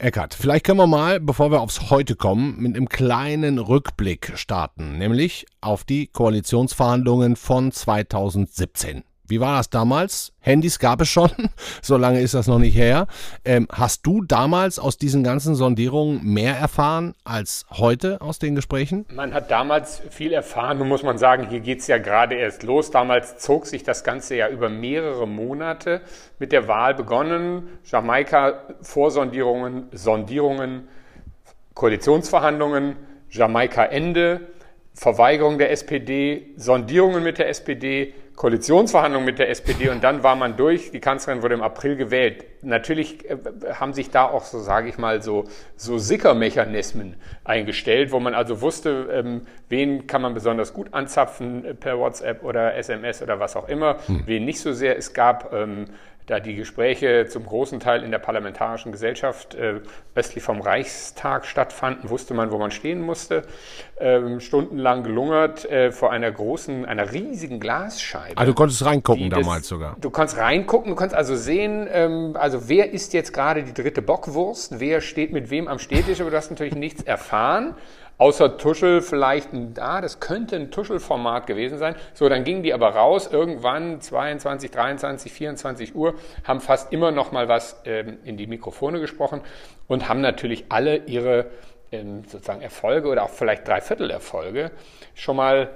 Eckart, 0.02 0.34
vielleicht 0.34 0.66
können 0.66 0.80
wir 0.80 0.88
mal, 0.88 1.20
bevor 1.20 1.52
wir 1.52 1.60
aufs 1.60 1.90
Heute 1.90 2.16
kommen, 2.16 2.56
mit 2.58 2.74
einem 2.74 2.88
kleinen 2.88 3.60
Rückblick 3.60 4.32
starten, 4.36 4.98
nämlich 4.98 5.46
auf 5.60 5.84
die 5.84 6.08
Koalitionsverhandlungen 6.08 7.36
von 7.36 7.74
2017. 7.74 9.04
Wie 9.30 9.40
war 9.40 9.58
das 9.58 9.70
damals? 9.70 10.34
Handys 10.40 10.80
gab 10.80 11.02
es 11.02 11.10
schon, 11.10 11.30
so 11.84 11.98
lange 11.98 12.20
ist 12.20 12.34
das 12.34 12.48
noch 12.48 12.58
nicht 12.58 12.76
her. 12.76 13.06
Ähm, 13.46 13.68
hast 13.72 14.04
du 14.08 14.24
damals 14.24 14.80
aus 14.80 14.98
diesen 14.98 15.24
ganzen 15.24 15.54
Sondierungen 15.54 16.24
mehr 16.24 16.56
erfahren 16.56 17.14
als 17.24 17.68
heute 17.70 18.22
aus 18.22 18.40
den 18.40 18.56
Gesprächen? 18.56 19.06
Man 19.14 19.36
hat 19.36 19.52
damals 19.52 20.02
viel 20.10 20.34
erfahren. 20.34 20.80
Nun 20.80 20.88
muss 20.88 21.04
man 21.04 21.20
sagen, 21.20 21.48
hier 21.48 21.60
geht 21.60 21.82
es 21.82 21.88
ja 21.88 22.00
gerade 22.00 22.36
erst 22.36 22.64
los. 22.64 22.90
Damals 22.90 23.38
zog 23.38 23.68
sich 23.68 23.84
das 23.84 24.04
Ganze 24.04 24.36
ja 24.36 24.50
über 24.50 24.68
mehrere 24.68 25.28
Monate 25.28 26.02
mit 26.40 26.52
der 26.52 26.68
Wahl 26.68 26.96
begonnen. 26.96 27.70
Jamaika, 27.86 28.64
Vorsondierungen, 28.82 29.90
Sondierungen, 29.92 30.88
Koalitionsverhandlungen, 31.76 32.96
Jamaika 33.30 33.86
Ende, 33.86 34.48
Verweigerung 34.96 35.60
der 35.60 35.72
SPD, 35.72 36.48
Sondierungen 36.58 37.24
mit 37.24 37.38
der 37.38 37.48
SPD, 37.48 38.14
Koalitionsverhandlungen 38.40 39.26
mit 39.26 39.38
der 39.38 39.50
SPD 39.50 39.90
und 39.90 40.02
dann 40.02 40.24
war 40.24 40.38
man 40.38 40.56
durch. 40.56 40.92
Die 40.92 41.02
Kanzlerin 41.02 41.44
wurde 41.44 41.56
im 41.56 41.62
April 41.62 41.98
gewählt. 41.98 42.46
Natürlich 42.62 43.30
äh, 43.30 43.38
haben 43.74 43.92
sich 43.92 44.12
da 44.12 44.24
auch 44.24 44.46
so, 44.46 44.60
sage 44.60 44.88
ich 44.88 44.98
mal, 44.98 45.22
so, 45.22 45.44
so 45.76 45.98
Sickermechanismen 45.98 47.18
eingestellt, 47.44 48.14
wo 48.14 48.22
man 48.22 48.34
also 48.34 48.62
wusste, 48.62 49.10
ähm, 49.12 49.42
wen 49.68 50.08
kann 50.08 50.22
man 50.22 50.34
besonders 50.34 50.74
gut 50.74 50.94
anzapfen 50.94 51.66
äh, 51.66 51.74
per 51.74 52.00
WhatsApp 52.00 52.42
oder 52.42 52.76
SMS 52.76 53.22
oder 53.22 53.42
was 53.42 53.58
auch 53.58 53.68
immer, 53.68 53.98
hm. 54.06 54.24
wen 54.26 54.46
nicht 54.46 54.62
so 54.62 54.72
sehr. 54.72 54.98
Es 54.98 55.12
gab 55.12 55.52
ähm, 55.52 55.88
da 56.30 56.40
die 56.40 56.56
Gespräche 56.56 57.26
zum 57.28 57.46
großen 57.46 57.80
Teil 57.80 58.04
in 58.04 58.12
der 58.12 58.20
parlamentarischen 58.20 58.92
Gesellschaft 58.92 59.56
äh, 59.56 59.82
östlich 60.14 60.44
vom 60.44 60.62
Reichstag 60.62 61.46
stattfanden, 61.46 62.10
wusste 62.10 62.34
man, 62.34 62.52
wo 62.52 62.58
man 62.58 62.72
stehen 62.72 63.02
musste. 63.02 63.44
Ähm, 64.00 64.40
stundenlang 64.40 65.04
gelungert 65.04 65.66
äh, 65.66 65.92
vor 65.92 66.12
einer 66.12 66.32
großen, 66.32 66.86
einer 66.86 67.12
riesigen 67.12 67.60
Glasscheibe. 67.60 68.38
Also 68.38 68.52
du 68.52 68.56
konntest 68.56 68.86
reingucken 68.86 69.30
damals 69.30 69.62
das, 69.62 69.68
sogar. 69.68 69.98
Du 70.00 70.12
konntest 70.12 70.38
reingucken, 70.38 70.92
du 70.92 70.96
konntest 70.96 71.18
also 71.18 71.36
sehen, 71.36 71.88
ähm, 71.92 72.36
also 72.36 72.70
wer 72.70 72.92
ist 72.92 73.14
jetzt 73.14 73.34
gerade 73.34 73.64
die 73.64 73.74
dritte 73.74 74.02
Bockwurst, 74.02 74.80
wer 74.80 75.02
steht 75.02 75.34
mit 75.34 75.50
wem 75.50 75.68
am 75.68 75.80
Städtisch, 75.80 76.22
aber 76.22 76.30
du 76.30 76.38
hast 76.38 76.52
natürlich 76.52 76.76
nichts 76.76 77.02
erfahren. 77.02 77.76
Außer 78.20 78.58
Tuschel 78.58 79.02
vielleicht, 79.02 79.50
ah, 79.80 80.02
das 80.02 80.20
könnte 80.20 80.58
ein 80.58 80.72
Tuschelformat 80.72 81.48
gewesen 81.48 81.78
sein. 81.78 81.96
So, 82.14 82.28
dann 82.28 82.44
gingen 82.44 82.64
die 82.64 82.74
aber 82.74 82.90
raus, 82.90 83.30
irgendwann 83.32 84.02
22, 84.02 84.70
23, 84.70 85.32
24 85.32 85.96
Uhr, 85.96 86.16
haben 86.44 86.60
fast 86.60 86.92
immer 86.92 87.12
noch 87.12 87.32
mal 87.32 87.48
was 87.48 87.82
ähm, 87.86 88.18
in 88.26 88.36
die 88.36 88.46
Mikrofone 88.46 89.00
gesprochen 89.00 89.40
und 89.88 90.10
haben 90.10 90.20
natürlich 90.20 90.66
alle 90.68 90.98
ihre 90.98 91.46
ähm, 91.94 92.26
sozusagen 92.26 92.62
Erfolge 92.62 93.08
oder 93.08 93.24
auch 93.24 93.30
vielleicht 93.30 93.66
Dreiviertelerfolge 93.66 94.72
schon 95.16 95.38
mal 95.38 95.70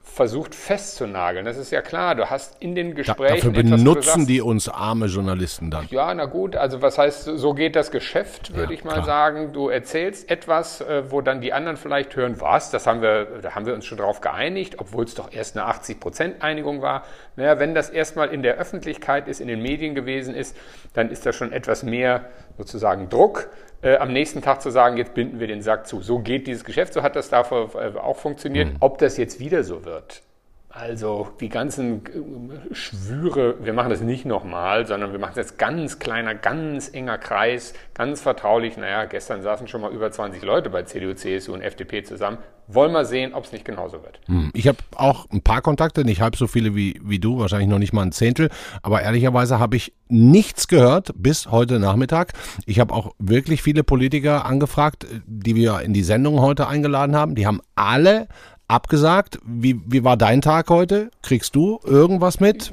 versucht 0.00 0.54
festzunageln. 0.54 1.44
Das 1.44 1.56
ist 1.56 1.70
ja 1.70 1.80
klar. 1.80 2.16
Du 2.16 2.28
hast 2.28 2.60
in 2.60 2.74
den 2.74 2.96
Gesprächen. 2.96 3.52
Da, 3.52 3.62
dafür 3.62 3.76
benutzen 3.76 4.26
die 4.26 4.40
uns 4.40 4.68
arme 4.68 5.06
Journalisten 5.06 5.70
dann. 5.70 5.86
Ja, 5.90 6.12
na 6.12 6.24
gut. 6.24 6.56
Also 6.56 6.82
was 6.82 6.98
heißt, 6.98 7.24
so 7.24 7.54
geht 7.54 7.76
das 7.76 7.92
Geschäft, 7.92 8.54
würde 8.56 8.72
ja, 8.72 8.78
ich 8.78 8.84
mal 8.84 8.94
klar. 8.94 9.04
sagen. 9.04 9.52
Du 9.52 9.68
erzählst 9.68 10.28
etwas, 10.28 10.80
äh, 10.80 11.04
wo 11.10 11.20
dann 11.20 11.40
die 11.40 11.52
anderen 11.52 11.76
vielleicht 11.76 12.16
hören, 12.16 12.40
was? 12.40 12.72
Das 12.72 12.86
haben 12.86 13.00
wir, 13.00 13.26
da 13.42 13.54
haben 13.54 13.64
wir 13.66 13.74
uns 13.74 13.86
schon 13.86 13.98
drauf 13.98 14.20
geeinigt, 14.20 14.76
obwohl 14.78 15.04
es 15.04 15.14
doch 15.14 15.32
erst 15.32 15.56
eine 15.56 15.66
80 15.66 16.00
Prozent 16.00 16.42
Einigung 16.42 16.82
war. 16.82 17.04
Naja, 17.36 17.60
wenn 17.60 17.74
das 17.74 17.88
erstmal 17.88 18.30
in 18.30 18.42
der 18.42 18.56
Öffentlichkeit 18.56 19.28
ist, 19.28 19.40
in 19.40 19.46
den 19.46 19.62
Medien 19.62 19.94
gewesen 19.94 20.34
ist, 20.34 20.56
dann 20.92 21.10
ist 21.10 21.26
da 21.26 21.32
schon 21.32 21.52
etwas 21.52 21.82
mehr 21.82 22.24
sozusagen 22.56 23.08
Druck 23.08 23.50
äh, 23.82 23.96
am 23.96 24.12
nächsten 24.12 24.42
Tag 24.42 24.60
zu 24.62 24.70
sagen, 24.70 24.96
jetzt 24.96 25.14
binden 25.14 25.40
wir 25.40 25.46
den 25.46 25.62
Sack 25.62 25.86
zu. 25.86 26.00
So 26.00 26.18
geht 26.18 26.46
dieses 26.46 26.64
Geschäft, 26.64 26.92
so 26.92 27.02
hat 27.02 27.16
das 27.16 27.28
davor 27.28 27.70
äh, 27.74 27.96
auch 27.98 28.16
funktioniert. 28.16 28.68
Mhm. 28.68 28.76
Ob 28.80 28.98
das 28.98 29.16
jetzt 29.16 29.40
wieder 29.40 29.62
so 29.62 29.84
wird, 29.84 30.22
also 30.70 31.28
die 31.40 31.48
ganzen 31.48 32.04
äh, 32.04 32.74
Schwüre, 32.74 33.56
wir 33.64 33.72
machen 33.72 33.88
das 33.88 34.02
nicht 34.02 34.26
nochmal, 34.26 34.86
sondern 34.86 35.12
wir 35.12 35.18
machen 35.18 35.32
das 35.34 35.56
ganz 35.56 35.98
kleiner, 35.98 36.34
ganz 36.34 36.90
enger 36.92 37.16
Kreis, 37.16 37.72
ganz 37.94 38.20
vertraulich. 38.20 38.76
Naja, 38.76 39.06
gestern 39.06 39.42
saßen 39.42 39.66
schon 39.66 39.80
mal 39.80 39.92
über 39.92 40.10
20 40.10 40.42
Leute 40.42 40.68
bei 40.68 40.82
CDU, 40.82 41.14
CSU 41.14 41.54
und 41.54 41.62
FDP 41.62 42.02
zusammen. 42.02 42.38
Wollen 42.66 42.92
wir 42.92 43.06
sehen, 43.06 43.32
ob 43.32 43.44
es 43.44 43.52
nicht 43.52 43.64
genauso 43.64 44.02
wird. 44.02 44.20
Hm, 44.26 44.50
ich 44.52 44.68
habe 44.68 44.76
auch 44.94 45.24
ein 45.30 45.40
paar 45.40 45.62
Kontakte, 45.62 46.04
nicht 46.04 46.20
halb 46.20 46.36
so 46.36 46.46
viele 46.46 46.74
wie, 46.74 47.00
wie 47.02 47.18
du, 47.18 47.38
wahrscheinlich 47.38 47.70
noch 47.70 47.78
nicht 47.78 47.94
mal 47.94 48.02
ein 48.02 48.12
Zehntel, 48.12 48.50
aber 48.82 49.00
ehrlicherweise 49.00 49.58
habe 49.58 49.76
ich 49.76 49.94
nichts 50.08 50.68
gehört 50.68 51.12
bis 51.16 51.50
heute 51.50 51.78
Nachmittag. 51.78 52.34
Ich 52.66 52.78
habe 52.78 52.92
auch 52.92 53.14
wirklich 53.18 53.62
viele 53.62 53.84
Politiker 53.84 54.44
angefragt, 54.44 55.06
die 55.26 55.54
wir 55.54 55.80
in 55.80 55.94
die 55.94 56.02
Sendung 56.02 56.40
heute 56.40 56.68
eingeladen 56.68 57.16
haben. 57.16 57.34
Die 57.36 57.46
haben 57.46 57.62
alle 57.74 58.28
abgesagt. 58.68 59.38
Wie, 59.44 59.80
wie 59.86 60.04
war 60.04 60.16
dein 60.16 60.40
Tag 60.40 60.70
heute? 60.70 61.10
Kriegst 61.22 61.56
du 61.56 61.80
irgendwas 61.84 62.38
mit? 62.38 62.72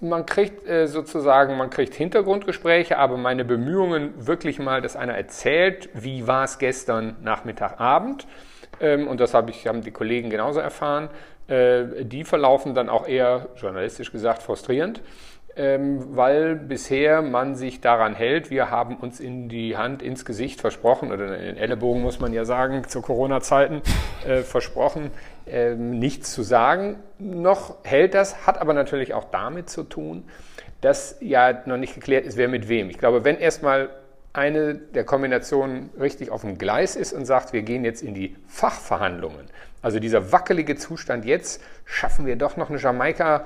Man 0.00 0.26
kriegt 0.26 0.68
äh, 0.68 0.86
sozusagen, 0.86 1.56
man 1.56 1.70
kriegt 1.70 1.94
Hintergrundgespräche, 1.94 2.98
aber 2.98 3.16
meine 3.16 3.44
Bemühungen 3.44 4.26
wirklich 4.26 4.58
mal, 4.58 4.82
dass 4.82 4.96
einer 4.96 5.14
erzählt, 5.14 5.88
wie 5.94 6.26
war 6.26 6.44
es 6.44 6.58
gestern 6.58 7.16
Nachmittag, 7.22 7.80
Abend, 7.80 8.26
ähm, 8.80 9.08
und 9.08 9.20
das 9.20 9.32
hab 9.32 9.48
ich, 9.48 9.66
haben 9.66 9.80
die 9.80 9.92
Kollegen 9.92 10.28
genauso 10.28 10.60
erfahren, 10.60 11.08
äh, 11.48 12.04
die 12.04 12.24
verlaufen 12.24 12.74
dann 12.74 12.90
auch 12.90 13.08
eher, 13.08 13.48
journalistisch 13.56 14.12
gesagt, 14.12 14.42
frustrierend 14.42 15.00
weil 15.56 16.56
bisher 16.56 17.22
man 17.22 17.54
sich 17.54 17.80
daran 17.80 18.14
hält, 18.14 18.50
wir 18.50 18.70
haben 18.70 18.96
uns 18.96 19.20
in 19.20 19.48
die 19.48 19.76
Hand, 19.76 20.02
ins 20.02 20.24
Gesicht 20.24 20.60
versprochen, 20.60 21.12
oder 21.12 21.38
in 21.38 21.44
den 21.44 21.56
Ellenbogen 21.56 22.02
muss 22.02 22.18
man 22.18 22.32
ja 22.32 22.44
sagen, 22.44 22.82
zu 22.88 23.00
Corona-Zeiten 23.00 23.82
äh, 24.26 24.38
versprochen, 24.42 25.12
äh, 25.46 25.74
nichts 25.76 26.32
zu 26.32 26.42
sagen. 26.42 26.98
Noch 27.18 27.84
hält 27.84 28.14
das, 28.14 28.46
hat 28.48 28.60
aber 28.60 28.74
natürlich 28.74 29.14
auch 29.14 29.26
damit 29.30 29.70
zu 29.70 29.84
tun, 29.84 30.24
dass 30.80 31.18
ja 31.20 31.62
noch 31.66 31.76
nicht 31.76 31.94
geklärt 31.94 32.26
ist, 32.26 32.36
wer 32.36 32.48
mit 32.48 32.68
wem. 32.68 32.90
Ich 32.90 32.98
glaube, 32.98 33.24
wenn 33.24 33.38
erstmal 33.38 33.90
eine 34.32 34.74
der 34.74 35.04
Kombinationen 35.04 35.90
richtig 36.00 36.30
auf 36.30 36.40
dem 36.40 36.58
Gleis 36.58 36.96
ist 36.96 37.12
und 37.12 37.26
sagt, 37.26 37.52
wir 37.52 37.62
gehen 37.62 37.84
jetzt 37.84 38.02
in 38.02 38.14
die 38.14 38.36
Fachverhandlungen, 38.48 39.46
also 39.82 40.00
dieser 40.00 40.32
wackelige 40.32 40.74
Zustand 40.74 41.24
jetzt, 41.24 41.62
schaffen 41.84 42.26
wir 42.26 42.34
doch 42.34 42.56
noch 42.56 42.70
eine 42.70 42.78
Jamaika- 42.78 43.44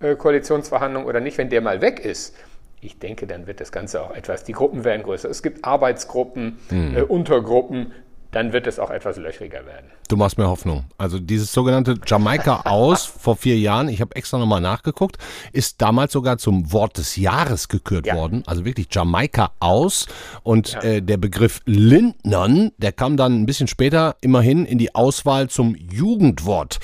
Koalitionsverhandlungen 0.00 1.08
oder 1.08 1.20
nicht, 1.20 1.38
wenn 1.38 1.50
der 1.50 1.60
mal 1.60 1.80
weg 1.80 2.00
ist, 2.00 2.34
ich 2.80 2.98
denke, 2.98 3.26
dann 3.26 3.46
wird 3.46 3.60
das 3.60 3.72
Ganze 3.72 4.02
auch 4.02 4.14
etwas, 4.14 4.44
die 4.44 4.52
Gruppen 4.52 4.84
werden 4.84 5.02
größer. 5.02 5.28
Es 5.28 5.42
gibt 5.42 5.64
Arbeitsgruppen, 5.64 6.58
mhm. 6.70 6.96
äh, 6.96 7.02
Untergruppen, 7.02 7.92
dann 8.30 8.52
wird 8.52 8.66
es 8.66 8.78
auch 8.78 8.90
etwas 8.90 9.16
löchriger 9.16 9.66
werden. 9.66 9.86
Du 10.08 10.16
machst 10.16 10.38
mir 10.38 10.48
Hoffnung. 10.48 10.84
Also 10.98 11.18
dieses 11.18 11.52
sogenannte 11.52 11.96
Jamaika 12.06 12.60
aus 12.64 13.04
vor 13.04 13.36
vier 13.36 13.58
Jahren, 13.58 13.88
ich 13.88 14.00
habe 14.00 14.14
extra 14.14 14.38
nochmal 14.38 14.60
nachgeguckt, 14.60 15.18
ist 15.52 15.82
damals 15.82 16.12
sogar 16.12 16.38
zum 16.38 16.72
Wort 16.72 16.96
des 16.96 17.16
Jahres 17.16 17.68
gekürt 17.68 18.06
ja. 18.06 18.14
worden. 18.14 18.44
Also 18.46 18.64
wirklich 18.64 18.86
Jamaika 18.90 19.50
aus. 19.58 20.06
Und 20.42 20.72
ja. 20.74 20.82
äh, 20.82 21.02
der 21.02 21.16
Begriff 21.16 21.60
Lindnern, 21.64 22.70
der 22.78 22.92
kam 22.92 23.16
dann 23.16 23.42
ein 23.42 23.46
bisschen 23.46 23.66
später 23.66 24.16
immerhin 24.20 24.64
in 24.64 24.78
die 24.78 24.94
Auswahl 24.94 25.48
zum 25.48 25.74
Jugendwort 25.74 26.78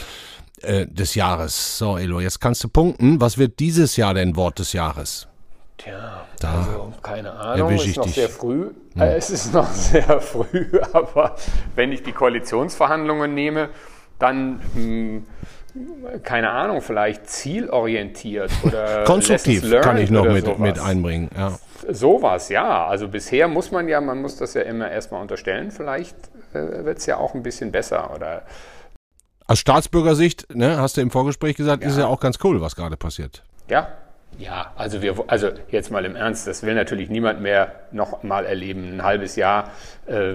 äh, 0.63 0.87
des 0.87 1.15
Jahres. 1.15 1.79
So, 1.79 1.99
Elo, 1.99 2.21
jetzt 2.21 2.41
kannst 2.41 2.65
du 2.65 2.69
punkten. 2.69 3.21
Was 3.21 3.39
wird 3.39 3.59
dieses 3.59 3.97
Jahr 3.97 4.15
dein 4.15 4.37
Wort 4.37 4.59
des 4.59 4.73
Jahres? 4.73 5.29
Tja, 5.79 6.27
da 6.41 6.59
also 6.59 6.93
keine 7.03 7.33
Ahnung, 7.33 7.73
es 7.73 7.87
ist 7.87 7.97
noch 7.99 8.09
sehr 8.09 8.29
früh. 8.29 8.71
Hm. 8.95 9.03
Äh, 9.03 9.17
es 9.17 9.31
ist 9.31 9.53
noch 9.53 9.71
sehr 9.73 10.21
früh, 10.21 10.67
aber 10.93 11.37
wenn 11.75 11.93
ich 11.93 12.03
die 12.03 12.13
Koalitionsverhandlungen 12.13 13.35
nehme, 13.35 13.69
dann 14.19 14.55
mh, 14.55 14.63
hm, 14.75 15.27
keine 16.23 16.51
Ahnung, 16.51 16.81
vielleicht 16.81 17.29
zielorientiert 17.29 18.51
oder 18.65 19.05
konstruktiv 19.05 19.71
kann 19.83 19.99
ich 19.99 20.11
noch 20.11 20.25
mit, 20.25 20.59
mit 20.59 20.79
einbringen. 20.79 21.29
Ja. 21.37 21.59
Sowas, 21.89 22.49
ja. 22.49 22.87
Also 22.87 23.09
bisher 23.09 23.49
muss 23.49 23.71
man 23.71 23.89
ja, 23.89 24.01
man 24.01 24.21
muss 24.23 24.37
das 24.37 24.55
ja 24.55 24.63
immer 24.63 24.91
erstmal 24.91 25.21
unterstellen. 25.21 25.71
Vielleicht 25.71 26.17
äh, 26.55 26.85
wird 26.85 26.99
es 26.99 27.07
ja 27.07 27.19
auch 27.19 27.35
ein 27.35 27.43
bisschen 27.43 27.73
besser 27.73 28.15
oder 28.15 28.43
aus 29.47 29.59
Staatsbürgersicht, 29.59 30.55
ne, 30.55 30.79
hast 30.79 30.97
du 30.97 31.01
im 31.01 31.11
Vorgespräch 31.11 31.57
gesagt, 31.57 31.83
ja. 31.83 31.89
ist 31.89 31.99
ja 31.99 32.07
auch 32.07 32.21
ganz 32.21 32.39
cool, 32.43 32.61
was 32.61 32.77
gerade 32.77 32.97
passiert. 32.97 33.43
Ja, 33.69 33.89
ja, 34.39 34.73
also 34.77 35.01
wir, 35.01 35.15
also 35.29 35.49
jetzt 35.71 35.91
mal 35.91 36.05
im 36.05 36.15
Ernst, 36.15 36.47
das 36.47 36.63
will 36.63 36.75
natürlich 36.75 37.09
niemand 37.09 37.41
mehr 37.41 37.73
noch 37.91 38.23
mal 38.23 38.45
erleben, 38.45 38.97
ein 38.97 39.03
halbes 39.03 39.35
Jahr 39.35 39.71
äh, 40.07 40.35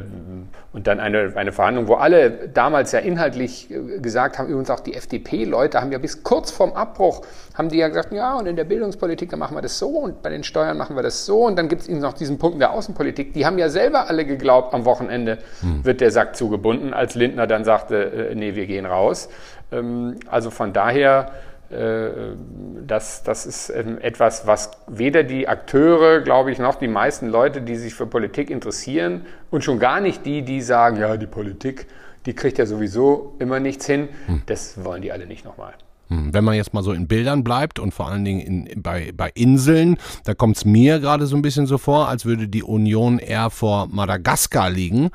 und 0.73 0.87
dann 0.87 0.99
eine, 0.99 1.33
eine 1.35 1.51
Verhandlung, 1.51 1.87
wo 1.87 1.95
alle 1.95 2.49
damals 2.49 2.93
ja 2.93 2.99
inhaltlich 2.99 3.69
äh, 3.69 3.99
gesagt 3.99 4.39
haben, 4.39 4.47
übrigens 4.47 4.71
auch 4.71 4.79
die 4.79 4.95
FDP-Leute 4.95 5.79
haben 5.79 5.91
ja 5.91 5.99
bis 5.99 6.23
kurz 6.23 6.49
vorm 6.49 6.73
Abbruch, 6.73 7.21
haben 7.53 7.69
die 7.69 7.77
ja 7.77 7.89
gesagt, 7.89 8.11
ja 8.11 8.39
und 8.39 8.47
in 8.47 8.55
der 8.55 8.63
Bildungspolitik, 8.63 9.29
da 9.29 9.37
machen 9.37 9.55
wir 9.55 9.61
das 9.61 9.77
so 9.77 9.89
und 9.89 10.23
bei 10.23 10.29
den 10.29 10.43
Steuern 10.43 10.77
machen 10.77 10.95
wir 10.95 11.03
das 11.03 11.27
so 11.27 11.45
und 11.45 11.55
dann 11.55 11.69
gibt 11.69 11.83
es 11.83 11.87
eben 11.87 11.99
noch 11.99 12.13
diesen 12.13 12.39
Punkt 12.39 12.55
in 12.55 12.59
der 12.59 12.71
Außenpolitik, 12.71 13.33
die 13.33 13.45
haben 13.45 13.59
ja 13.59 13.69
selber 13.69 14.09
alle 14.09 14.25
geglaubt, 14.25 14.73
am 14.73 14.85
Wochenende 14.85 15.37
hm. 15.59 15.85
wird 15.85 16.01
der 16.01 16.09
Sack 16.09 16.35
zugebunden, 16.35 16.95
als 16.95 17.13
Lindner 17.13 17.45
dann 17.45 17.65
sagte, 17.65 18.29
äh, 18.31 18.35
nee, 18.35 18.55
wir 18.55 18.65
gehen 18.65 18.87
raus. 18.87 19.29
Ähm, 19.71 20.15
also 20.27 20.49
von 20.49 20.73
daher 20.73 21.31
das, 21.71 23.23
das 23.23 23.45
ist 23.45 23.69
ähm, 23.69 23.97
etwas, 23.99 24.45
was 24.45 24.71
weder 24.87 25.23
die 25.23 25.47
Akteure, 25.47 26.21
glaube 26.21 26.51
ich, 26.51 26.59
noch 26.59 26.75
die 26.75 26.87
meisten 26.87 27.27
Leute, 27.27 27.61
die 27.61 27.75
sich 27.75 27.93
für 27.93 28.05
Politik 28.05 28.49
interessieren 28.49 29.25
und 29.49 29.63
schon 29.63 29.79
gar 29.79 30.01
nicht 30.01 30.25
die, 30.25 30.41
die 30.41 30.61
sagen, 30.61 30.97
ja, 30.97 31.17
die 31.17 31.27
Politik, 31.27 31.87
die 32.25 32.33
kriegt 32.33 32.57
ja 32.57 32.65
sowieso 32.65 33.35
immer 33.39 33.59
nichts 33.59 33.85
hin, 33.85 34.09
hm. 34.25 34.41
das 34.45 34.83
wollen 34.83 35.01
die 35.01 35.11
alle 35.11 35.25
nicht 35.25 35.45
nochmal. 35.45 35.73
Hm, 36.09 36.33
wenn 36.33 36.43
man 36.43 36.55
jetzt 36.55 36.73
mal 36.73 36.83
so 36.83 36.91
in 36.91 37.07
Bildern 37.07 37.43
bleibt 37.43 37.79
und 37.79 37.93
vor 37.93 38.09
allen 38.09 38.25
Dingen 38.25 38.41
in, 38.41 38.81
bei, 38.81 39.13
bei 39.15 39.31
Inseln, 39.33 39.97
da 40.25 40.33
kommt 40.33 40.57
es 40.57 40.65
mir 40.65 40.99
gerade 40.99 41.25
so 41.25 41.37
ein 41.37 41.41
bisschen 41.41 41.67
so 41.67 41.77
vor, 41.77 42.09
als 42.09 42.25
würde 42.25 42.49
die 42.49 42.63
Union 42.63 43.17
eher 43.17 43.49
vor 43.49 43.87
Madagaskar 43.87 44.69
liegen 44.69 45.09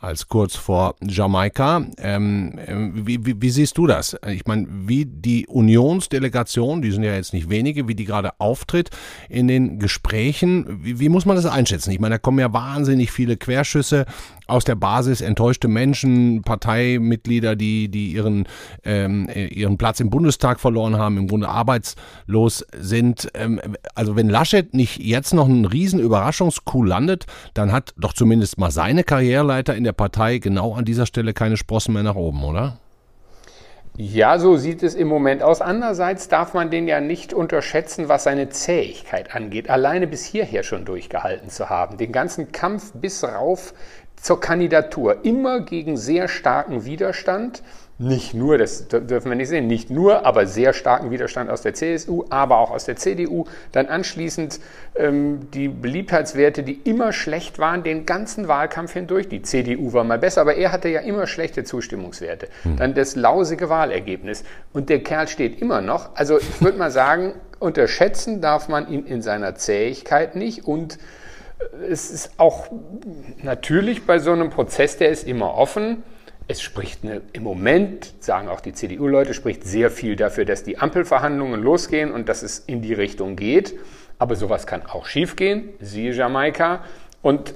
als 0.00 0.28
kurz 0.28 0.56
vor 0.56 0.96
Jamaika. 1.02 1.84
Ähm, 1.98 2.58
ähm, 2.66 3.06
wie, 3.06 3.24
wie, 3.24 3.40
wie, 3.40 3.50
siehst 3.50 3.76
du 3.76 3.86
das? 3.86 4.16
Ich 4.26 4.46
meine, 4.46 4.66
wie 4.70 5.04
die 5.04 5.46
Unionsdelegation, 5.46 6.80
die 6.80 6.90
sind 6.90 7.02
ja 7.02 7.14
jetzt 7.14 7.34
nicht 7.34 7.50
wenige, 7.50 7.86
wie 7.86 7.94
die 7.94 8.06
gerade 8.06 8.32
auftritt 8.38 8.90
in 9.28 9.46
den 9.46 9.78
Gesprächen, 9.78 10.80
wie, 10.82 11.00
wie 11.00 11.08
muss 11.10 11.26
man 11.26 11.36
das 11.36 11.46
einschätzen? 11.46 11.90
Ich 11.90 12.00
meine, 12.00 12.14
da 12.14 12.18
kommen 12.18 12.38
ja 12.38 12.52
wahnsinnig 12.52 13.12
viele 13.12 13.36
Querschüsse 13.36 14.06
aus 14.50 14.64
der 14.64 14.74
Basis, 14.74 15.20
enttäuschte 15.20 15.68
Menschen, 15.68 16.42
Parteimitglieder, 16.42 17.56
die, 17.56 17.88
die 17.88 18.12
ihren, 18.12 18.46
ähm, 18.84 19.28
ihren 19.28 19.78
Platz 19.78 20.00
im 20.00 20.10
Bundestag 20.10 20.60
verloren 20.60 20.98
haben, 20.98 21.16
im 21.16 21.28
Grunde 21.28 21.48
arbeitslos 21.48 22.66
sind. 22.78 23.28
Ähm, 23.34 23.60
also 23.94 24.16
wenn 24.16 24.28
Laschet 24.28 24.74
nicht 24.74 24.98
jetzt 24.98 25.32
noch 25.32 25.48
einen 25.48 25.64
riesen 25.64 26.00
Überraschungskuh 26.00 26.82
landet, 26.82 27.26
dann 27.54 27.72
hat 27.72 27.94
doch 27.96 28.12
zumindest 28.12 28.58
mal 28.58 28.70
seine 28.70 29.04
Karriereleiter 29.04 29.74
in 29.74 29.84
der 29.84 29.92
Partei 29.92 30.38
genau 30.38 30.74
an 30.74 30.84
dieser 30.84 31.06
Stelle 31.06 31.32
keine 31.32 31.56
Sprossen 31.56 31.94
mehr 31.94 32.02
nach 32.02 32.16
oben, 32.16 32.44
oder? 32.44 32.78
Ja, 33.96 34.38
so 34.38 34.56
sieht 34.56 34.82
es 34.82 34.94
im 34.94 35.08
Moment 35.08 35.42
aus. 35.42 35.60
Andererseits 35.60 36.28
darf 36.28 36.54
man 36.54 36.70
den 36.70 36.88
ja 36.88 37.00
nicht 37.00 37.34
unterschätzen, 37.34 38.08
was 38.08 38.24
seine 38.24 38.48
Zähigkeit 38.48 39.34
angeht, 39.34 39.68
alleine 39.68 40.06
bis 40.06 40.24
hierher 40.24 40.62
schon 40.62 40.86
durchgehalten 40.86 41.50
zu 41.50 41.68
haben. 41.68 41.98
Den 41.98 42.10
ganzen 42.10 42.50
Kampf 42.50 42.92
bis 42.94 43.22
rauf 43.24 43.74
zur 44.20 44.40
Kandidatur, 44.40 45.24
immer 45.24 45.60
gegen 45.60 45.96
sehr 45.96 46.28
starken 46.28 46.84
Widerstand, 46.84 47.62
nicht 48.00 48.32
nur, 48.32 48.56
das 48.56 48.88
dürfen 48.88 49.28
wir 49.28 49.34
nicht 49.34 49.50
sehen, 49.50 49.66
nicht 49.66 49.90
nur, 49.90 50.24
aber 50.24 50.46
sehr 50.46 50.72
starken 50.72 51.10
Widerstand 51.10 51.50
aus 51.50 51.60
der 51.60 51.74
CSU, 51.74 52.24
aber 52.30 52.56
auch 52.56 52.70
aus 52.70 52.86
der 52.86 52.96
CDU. 52.96 53.44
Dann 53.72 53.88
anschließend 53.88 54.58
ähm, 54.96 55.50
die 55.52 55.68
Beliebtheitswerte, 55.68 56.62
die 56.62 56.80
immer 56.84 57.12
schlecht 57.12 57.58
waren, 57.58 57.82
den 57.82 58.06
ganzen 58.06 58.48
Wahlkampf 58.48 58.94
hindurch. 58.94 59.28
Die 59.28 59.42
CDU 59.42 59.92
war 59.92 60.04
mal 60.04 60.18
besser, 60.18 60.40
aber 60.40 60.54
er 60.54 60.72
hatte 60.72 60.88
ja 60.88 61.00
immer 61.00 61.26
schlechte 61.26 61.62
Zustimmungswerte. 61.62 62.48
Hm. 62.62 62.76
Dann 62.76 62.94
das 62.94 63.16
lausige 63.16 63.68
Wahlergebnis. 63.68 64.44
Und 64.72 64.88
der 64.88 65.02
Kerl 65.02 65.28
steht 65.28 65.60
immer 65.60 65.82
noch. 65.82 66.08
Also 66.14 66.38
ich 66.38 66.62
würde 66.62 66.78
mal 66.78 66.90
sagen, 66.90 67.34
unterschätzen 67.58 68.40
darf 68.40 68.70
man 68.70 68.88
ihn 68.88 69.04
in 69.04 69.20
seiner 69.20 69.56
Zähigkeit 69.56 70.36
nicht 70.36 70.64
und 70.66 70.96
es 71.88 72.10
ist 72.10 72.32
auch 72.38 72.68
natürlich 73.42 74.06
bei 74.06 74.18
so 74.18 74.32
einem 74.32 74.50
Prozess, 74.50 74.96
der 74.96 75.10
ist 75.10 75.26
immer 75.26 75.54
offen 75.54 76.02
es 76.50 76.60
spricht 76.60 77.04
eine, 77.04 77.22
im 77.32 77.44
Moment, 77.44 78.12
sagen 78.18 78.48
auch 78.48 78.60
die 78.60 78.72
CDU-Leute, 78.72 79.34
spricht 79.34 79.62
sehr 79.62 79.88
viel 79.88 80.16
dafür, 80.16 80.44
dass 80.44 80.64
die 80.64 80.78
Ampelverhandlungen 80.78 81.62
losgehen 81.62 82.10
und 82.10 82.28
dass 82.28 82.42
es 82.42 82.58
in 82.58 82.82
die 82.82 82.92
Richtung 82.92 83.36
geht. 83.36 83.78
Aber 84.18 84.34
sowas 84.34 84.66
kann 84.66 84.82
auch 84.84 85.06
schiefgehen, 85.06 85.68
siehe 85.78 86.12
Jamaika. 86.12 86.80
Und 87.22 87.54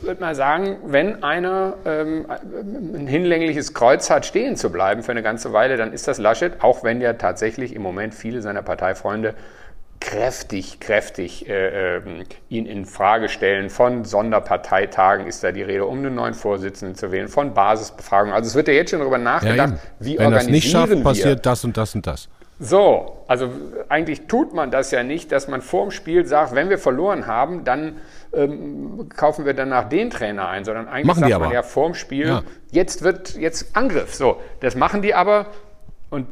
ich 0.00 0.02
würde 0.02 0.20
mal 0.20 0.34
sagen, 0.34 0.78
wenn 0.86 1.22
einer 1.22 1.74
ähm, 1.86 2.26
ein 2.28 3.06
hinlängliches 3.06 3.74
Kreuz 3.74 4.10
hat, 4.10 4.26
stehen 4.26 4.56
zu 4.56 4.70
bleiben 4.70 5.04
für 5.04 5.12
eine 5.12 5.22
ganze 5.22 5.52
Weile, 5.52 5.76
dann 5.76 5.92
ist 5.92 6.08
das 6.08 6.18
Laschet, 6.18 6.64
auch 6.64 6.82
wenn 6.82 7.00
ja 7.00 7.12
tatsächlich 7.12 7.76
im 7.76 7.82
Moment 7.82 8.12
viele 8.12 8.42
seiner 8.42 8.62
Parteifreunde 8.62 9.34
kräftig, 10.00 10.80
kräftig 10.80 11.48
äh, 11.48 11.96
äh, 11.96 12.24
ihn 12.48 12.66
in 12.66 12.84
Frage 12.86 13.28
stellen. 13.28 13.70
Von 13.70 14.04
Sonderparteitagen 14.04 15.26
ist 15.26 15.42
da 15.44 15.52
die 15.52 15.62
Rede, 15.62 15.86
um 15.86 15.98
einen 15.98 16.14
neuen 16.14 16.34
Vorsitzenden 16.34 16.96
zu 16.96 17.12
wählen, 17.12 17.28
von 17.28 17.54
Basisbefragungen. 17.54 18.34
Also 18.34 18.48
es 18.48 18.54
wird 18.54 18.68
ja 18.68 18.74
jetzt 18.74 18.90
schon 18.90 19.00
darüber 19.00 19.18
nachgedacht, 19.18 19.74
ja, 19.74 19.78
wie 19.98 20.18
Wenn 20.18 20.26
organisieren 20.26 20.52
das 20.52 20.64
nicht 20.64 20.70
schafft, 20.70 20.90
wir. 20.90 21.02
passiert 21.02 21.46
das 21.46 21.64
und 21.64 21.76
das 21.76 21.94
und 21.94 22.06
das. 22.06 22.28
So, 22.58 23.24
also 23.28 23.50
eigentlich 23.90 24.28
tut 24.28 24.54
man 24.54 24.70
das 24.70 24.90
ja 24.90 25.02
nicht, 25.02 25.30
dass 25.30 25.46
man 25.46 25.60
vorm 25.60 25.90
Spiel 25.90 26.24
sagt, 26.24 26.54
wenn 26.54 26.70
wir 26.70 26.78
verloren 26.78 27.26
haben, 27.26 27.64
dann 27.64 27.96
ähm, 28.32 29.10
kaufen 29.14 29.44
wir 29.44 29.52
danach 29.52 29.90
den 29.90 30.08
Trainer 30.08 30.48
ein, 30.48 30.64
sondern 30.64 30.88
eigentlich 30.88 31.06
machen 31.06 31.28
sagt 31.28 31.38
man 31.38 31.50
ja 31.52 31.62
vorm 31.62 31.94
Spiel, 31.94 32.28
ja. 32.28 32.42
jetzt 32.70 33.02
wird 33.02 33.36
jetzt 33.36 33.76
Angriff. 33.76 34.14
So, 34.14 34.40
das 34.60 34.74
machen 34.74 35.02
die 35.02 35.14
aber 35.14 35.48
und 36.10 36.26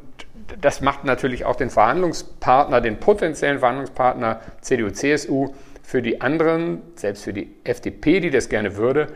das 0.61 0.81
macht 0.81 1.04
natürlich 1.04 1.45
auch 1.45 1.57
den 1.57 1.71
Verhandlungspartner, 1.71 2.81
den 2.81 2.99
potenziellen 3.00 3.59
Verhandlungspartner 3.59 4.40
CDU, 4.61 4.90
CSU 4.90 5.54
für 5.83 6.02
die 6.02 6.21
anderen, 6.21 6.83
selbst 6.97 7.25
für 7.25 7.33
die 7.33 7.50
FDP, 7.64 8.21
die 8.21 8.31
das 8.31 8.49
gerne 8.49 8.76
würde, 8.76 9.09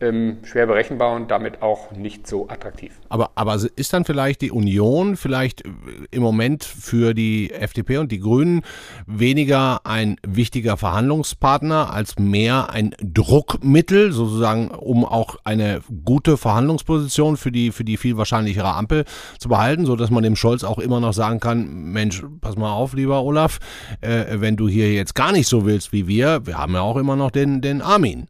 ähm, 0.00 0.38
schwer 0.42 0.66
berechenbar 0.66 1.14
und 1.14 1.30
damit 1.30 1.62
auch 1.62 1.92
nicht 1.92 2.26
so 2.26 2.48
attraktiv. 2.48 2.92
Aber, 3.08 3.30
aber 3.34 3.58
ist 3.76 3.92
dann 3.92 4.04
vielleicht 4.04 4.42
die 4.42 4.50
Union 4.50 5.16
vielleicht 5.16 5.64
äh, 5.64 5.70
im 6.10 6.22
Moment 6.22 6.64
für 6.64 7.14
die 7.14 7.52
FDP 7.52 7.98
und 7.98 8.12
die 8.12 8.20
Grünen 8.20 8.62
weniger 9.06 9.80
ein 9.84 10.16
wichtiger 10.26 10.76
Verhandlungspartner 10.76 11.92
als 11.92 12.18
mehr 12.18 12.70
ein 12.70 12.94
Druckmittel, 13.00 14.12
sozusagen, 14.12 14.68
um 14.68 15.04
auch 15.04 15.36
eine 15.44 15.80
gute 16.04 16.36
Verhandlungsposition 16.36 17.36
für 17.36 17.52
die, 17.52 17.70
für 17.70 17.84
die 17.84 17.96
viel 17.96 18.16
wahrscheinlichere 18.16 18.74
Ampel 18.74 19.04
zu 19.38 19.48
behalten, 19.48 19.86
so 19.86 19.96
dass 19.96 20.10
man 20.10 20.22
dem 20.22 20.36
Scholz 20.36 20.64
auch 20.64 20.78
immer 20.78 21.00
noch 21.00 21.12
sagen 21.12 21.40
kann, 21.40 21.92
Mensch, 21.92 22.22
pass 22.40 22.56
mal 22.56 22.72
auf, 22.72 22.92
lieber 22.92 23.22
Olaf, 23.22 23.58
äh, 24.00 24.24
wenn 24.40 24.56
du 24.56 24.68
hier 24.68 24.92
jetzt 24.92 25.14
gar 25.14 25.32
nicht 25.32 25.48
so 25.48 25.64
willst 25.64 25.92
wie 25.92 26.06
wir, 26.06 26.46
wir 26.46 26.58
haben 26.58 26.74
ja 26.74 26.80
auch 26.80 26.96
immer 26.96 27.16
noch 27.16 27.30
den, 27.30 27.60
den 27.60 27.80
Armin. 27.80 28.28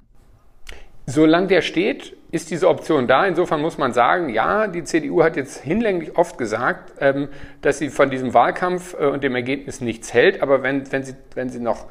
Solange 1.06 1.46
der 1.46 1.62
steht, 1.62 2.16
ist 2.32 2.50
diese 2.50 2.68
Option 2.68 3.06
da. 3.06 3.26
Insofern 3.26 3.60
muss 3.62 3.78
man 3.78 3.92
sagen, 3.92 4.28
ja, 4.28 4.66
die 4.66 4.82
CDU 4.82 5.22
hat 5.22 5.36
jetzt 5.36 5.62
hinlänglich 5.62 6.16
oft 6.16 6.36
gesagt, 6.36 6.92
ähm, 7.00 7.28
dass 7.62 7.78
sie 7.78 7.90
von 7.90 8.10
diesem 8.10 8.34
Wahlkampf 8.34 8.94
äh, 8.94 9.06
und 9.06 9.22
dem 9.22 9.36
Ergebnis 9.36 9.80
nichts 9.80 10.12
hält. 10.12 10.42
Aber 10.42 10.62
wenn, 10.64 10.90
wenn, 10.90 11.04
sie, 11.04 11.14
wenn 11.34 11.48
sie 11.48 11.60
noch 11.60 11.86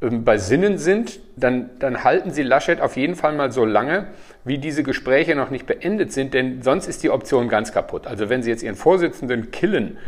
ähm, 0.00 0.24
bei 0.24 0.38
Sinnen 0.38 0.78
sind, 0.78 1.18
dann, 1.36 1.70
dann 1.80 2.04
halten 2.04 2.30
sie 2.30 2.44
Laschet 2.44 2.80
auf 2.80 2.96
jeden 2.96 3.16
Fall 3.16 3.34
mal 3.34 3.50
so 3.50 3.64
lange, 3.64 4.06
wie 4.44 4.58
diese 4.58 4.84
Gespräche 4.84 5.34
noch 5.34 5.50
nicht 5.50 5.66
beendet 5.66 6.12
sind. 6.12 6.32
Denn 6.32 6.62
sonst 6.62 6.86
ist 6.86 7.02
die 7.02 7.10
Option 7.10 7.48
ganz 7.48 7.72
kaputt. 7.72 8.06
Also 8.06 8.28
wenn 8.28 8.44
sie 8.44 8.50
jetzt 8.50 8.62
ihren 8.62 8.76
Vorsitzenden 8.76 9.50
killen, 9.50 9.98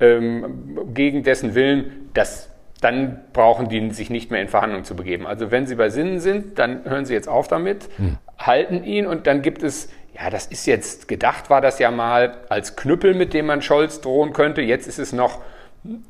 ähm, 0.00 0.94
gegen 0.94 1.24
dessen 1.24 1.54
Willen, 1.54 2.08
das 2.14 2.50
dann 2.80 3.20
brauchen 3.32 3.68
die 3.68 3.90
sich 3.90 4.10
nicht 4.10 4.30
mehr 4.30 4.40
in 4.40 4.48
Verhandlungen 4.48 4.84
zu 4.84 4.94
begeben. 4.94 5.26
Also 5.26 5.50
wenn 5.50 5.66
sie 5.66 5.74
bei 5.74 5.90
Sinnen 5.90 6.20
sind, 6.20 6.58
dann 6.58 6.84
hören 6.84 7.04
sie 7.04 7.14
jetzt 7.14 7.28
auf 7.28 7.48
damit, 7.48 7.88
hm. 7.96 8.18
halten 8.38 8.84
ihn 8.84 9.06
und 9.06 9.26
dann 9.26 9.42
gibt 9.42 9.62
es, 9.62 9.88
ja, 10.14 10.30
das 10.30 10.46
ist 10.46 10.66
jetzt 10.66 11.08
gedacht, 11.08 11.50
war 11.50 11.60
das 11.60 11.78
ja 11.78 11.90
mal 11.90 12.36
als 12.48 12.76
Knüppel, 12.76 13.14
mit 13.14 13.34
dem 13.34 13.46
man 13.46 13.62
Scholz 13.62 14.00
drohen 14.00 14.32
könnte. 14.32 14.62
Jetzt 14.62 14.86
ist 14.86 14.98
es 14.98 15.12
noch 15.12 15.40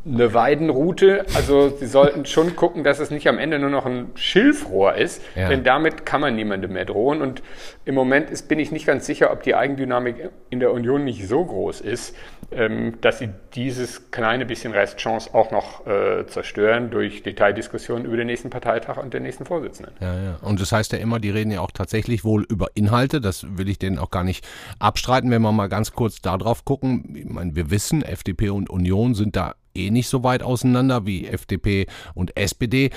eine 0.05 0.35
Weidenroute. 0.35 1.25
Also 1.35 1.71
sie 1.71 1.87
sollten 1.87 2.27
schon 2.27 2.57
gucken, 2.57 2.85
dass 2.85 2.99
es 2.99 3.11
nicht 3.11 3.29
am 3.29 3.39
Ende 3.39 3.59
nur 3.59 3.71
noch 3.71 3.87
ein 3.87 4.11
Schilfrohr 4.15 4.95
ist, 4.95 5.23
ja. 5.37 5.49
denn 5.49 5.65
damit 5.65 6.05
kann 6.05 6.21
man 6.21 6.35
niemandem 6.35 6.73
mehr 6.73 6.85
drohen. 6.85 7.23
Und 7.23 7.43
im 7.85 7.95
Moment 7.95 8.31
ist, 8.31 8.49
bin 8.49 8.59
ich 8.59 8.73
nicht 8.73 8.87
ganz 8.87 9.07
sicher, 9.07 9.33
ob 9.33 9.43
die 9.43 9.55
Eigendynamik 9.55 10.31
in 10.51 10.61
der 10.61 10.73
Union 10.73 11.05
nicht 11.05 11.27
so 11.27 11.45
groß 11.45 11.81
ist, 11.81 12.15
ähm, 12.51 12.95
dass 13.01 13.19
sie 13.19 13.29
dieses 13.55 14.11
kleine 14.11 14.47
bisschen 14.47 14.73
Restchance 14.73 15.33
auch 15.35 15.51
noch 15.51 15.87
äh, 15.87 16.27
zerstören 16.27 16.91
durch 16.91 17.23
Detaildiskussionen 17.23 18.05
über 18.05 18.17
den 18.17 18.27
nächsten 18.27 18.51
Parteitag 18.51 18.97
und 18.97 19.15
den 19.15 19.23
nächsten 19.23 19.45
Vorsitzenden. 19.45 19.95
Ja, 20.01 20.15
ja. 20.15 20.37
Und 20.43 20.61
das 20.61 20.73
heißt 20.73 20.93
ja 20.93 20.99
immer, 20.99 21.21
die 21.21 21.31
reden 21.31 21.51
ja 21.51 21.61
auch 21.61 21.71
tatsächlich 21.71 22.25
wohl 22.25 22.45
über 22.49 22.69
Inhalte. 22.75 23.21
Das 23.21 23.47
will 23.57 23.69
ich 23.69 23.79
denen 23.79 23.99
auch 23.99 24.11
gar 24.11 24.25
nicht 24.25 24.47
abstreiten, 24.79 25.31
wenn 25.31 25.43
wir 25.43 25.53
mal 25.53 25.69
ganz 25.69 25.93
kurz 25.93 26.21
darauf 26.21 26.65
gucken. 26.65 27.15
Ich 27.15 27.27
meine, 27.27 27.55
wir 27.55 27.71
wissen, 27.71 28.03
FDP 28.03 28.51
und 28.51 28.71
Union 28.71 29.15
sind 29.15 29.37
da 29.37 29.55
eh 29.79 29.91
nicht 29.91 30.09
so 30.09 30.25
weit 30.25 30.43
auseinander 30.43 31.07
wie 31.07 31.27
FDP 31.27 31.87
und 32.15 32.37
SPD. 32.37 32.91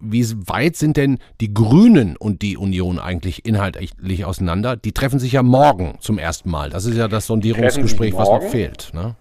Wie 0.00 0.24
weit 0.46 0.76
sind 0.76 0.96
denn 0.96 1.18
die 1.40 1.52
Grünen 1.52 2.16
und 2.16 2.42
die 2.42 2.56
Union 2.56 2.98
eigentlich 2.98 3.46
inhaltlich 3.46 4.24
auseinander? 4.24 4.76
Die 4.76 4.92
treffen 4.92 5.18
sich 5.18 5.32
ja 5.32 5.42
morgen 5.42 5.96
zum 6.00 6.18
ersten 6.18 6.50
Mal. 6.50 6.70
Das 6.70 6.84
ist 6.84 6.96
ja 6.96 7.08
das 7.08 7.26
Sondierungsgespräch, 7.26 8.14
was 8.14 8.28
noch 8.28 8.42
fehlt. 8.42 8.90
Ne? 8.92 9.14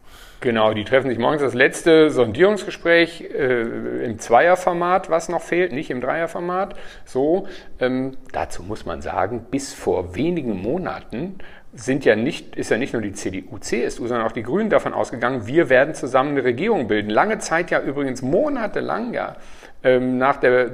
Genau, 0.44 0.74
die 0.74 0.84
treffen 0.84 1.10
sich 1.10 1.18
morgens. 1.18 1.42
Das 1.42 1.54
letzte 1.54 2.10
Sondierungsgespräch 2.10 3.22
äh, 3.22 4.04
im 4.04 4.20
Zweierformat, 4.20 5.10
was 5.10 5.30
noch 5.30 5.42
fehlt, 5.42 5.72
nicht 5.72 5.90
im 5.90 6.02
Dreierformat. 6.02 6.76
So, 7.06 7.48
ähm, 7.80 8.18
dazu 8.34 8.62
muss 8.62 8.86
man 8.86 9.02
sagen, 9.02 9.46
bis 9.50 9.74
vor 9.74 10.16
wenigen 10.16 10.62
Monaten 10.62 11.38
sind 11.76 12.06
ja 12.06 12.16
nicht, 12.16 12.56
ist 12.56 12.70
ja 12.70 12.78
nicht 12.78 12.94
nur 12.94 13.02
die 13.02 13.14
CDU, 13.14 13.58
CSU, 13.58 14.08
sondern 14.08 14.28
auch 14.28 14.32
die 14.32 14.44
Grünen 14.44 14.70
davon 14.70 14.94
ausgegangen, 14.94 15.48
wir 15.48 15.70
werden 15.70 15.96
zusammen 15.96 16.32
eine 16.32 16.44
Regierung 16.44 16.88
bilden. 16.88 17.10
Lange 17.10 17.40
Zeit 17.40 17.72
ja 17.72 17.82
übrigens 17.82 18.22
monatelang 18.22 19.14
ja 19.14 19.38
ähm, 19.84 20.18
nach 20.18 20.38
der, 20.38 20.70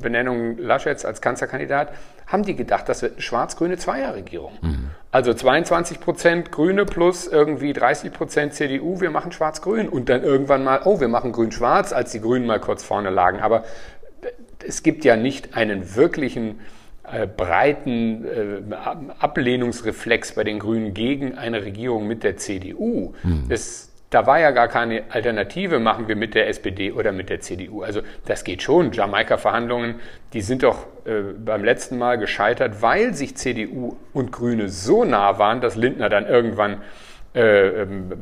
Benennung 0.00 0.58
Laschets 0.58 1.04
als 1.04 1.20
Kanzlerkandidat 1.20 1.92
haben 2.26 2.42
die 2.44 2.54
gedacht, 2.54 2.88
das 2.88 3.02
wird 3.02 3.14
eine 3.14 3.22
schwarz-grüne 3.22 3.78
Zweierregierung. 3.78 4.52
Mhm. 4.60 4.90
Also 5.10 5.32
22 5.32 6.00
Prozent 6.00 6.52
Grüne 6.52 6.84
plus 6.84 7.26
irgendwie 7.26 7.72
30 7.72 8.12
Prozent 8.12 8.54
CDU, 8.54 9.00
wir 9.00 9.10
machen 9.10 9.32
schwarz-grün. 9.32 9.88
Und 9.88 10.08
dann 10.08 10.22
irgendwann 10.22 10.62
mal, 10.62 10.82
oh, 10.84 11.00
wir 11.00 11.08
machen 11.08 11.32
grün-schwarz, 11.32 11.92
als 11.92 12.12
die 12.12 12.20
Grünen 12.20 12.46
mal 12.46 12.60
kurz 12.60 12.84
vorne 12.84 13.10
lagen. 13.10 13.40
Aber 13.40 13.64
es 14.64 14.82
gibt 14.82 15.04
ja 15.04 15.16
nicht 15.16 15.56
einen 15.56 15.96
wirklichen 15.96 16.50
äh, 16.50 16.77
breiten 17.26 18.24
äh, 18.24 18.74
Ablehnungsreflex 19.18 20.34
bei 20.34 20.44
den 20.44 20.58
Grünen 20.58 20.94
gegen 20.94 21.36
eine 21.36 21.64
Regierung 21.64 22.06
mit 22.06 22.22
der 22.22 22.36
CDU. 22.36 23.14
Hm. 23.22 23.44
Das, 23.48 23.90
da 24.10 24.26
war 24.26 24.38
ja 24.40 24.50
gar 24.50 24.68
keine 24.68 25.04
Alternative, 25.10 25.78
machen 25.78 26.08
wir 26.08 26.16
mit 26.16 26.34
der 26.34 26.48
SPD 26.48 26.92
oder 26.92 27.12
mit 27.12 27.30
der 27.30 27.40
CDU. 27.40 27.82
Also 27.82 28.02
das 28.26 28.44
geht 28.44 28.62
schon. 28.62 28.92
Jamaika-Verhandlungen, 28.92 29.96
die 30.32 30.40
sind 30.40 30.62
doch 30.62 30.86
äh, 31.04 31.32
beim 31.44 31.64
letzten 31.64 31.98
Mal 31.98 32.18
gescheitert, 32.18 32.82
weil 32.82 33.14
sich 33.14 33.36
CDU 33.36 33.96
und 34.12 34.32
Grüne 34.32 34.68
so 34.68 35.04
nah 35.04 35.38
waren, 35.38 35.60
dass 35.60 35.76
Lindner 35.76 36.08
dann 36.08 36.26
irgendwann 36.26 36.82
äh, 37.34 37.82
ähm, 37.82 38.12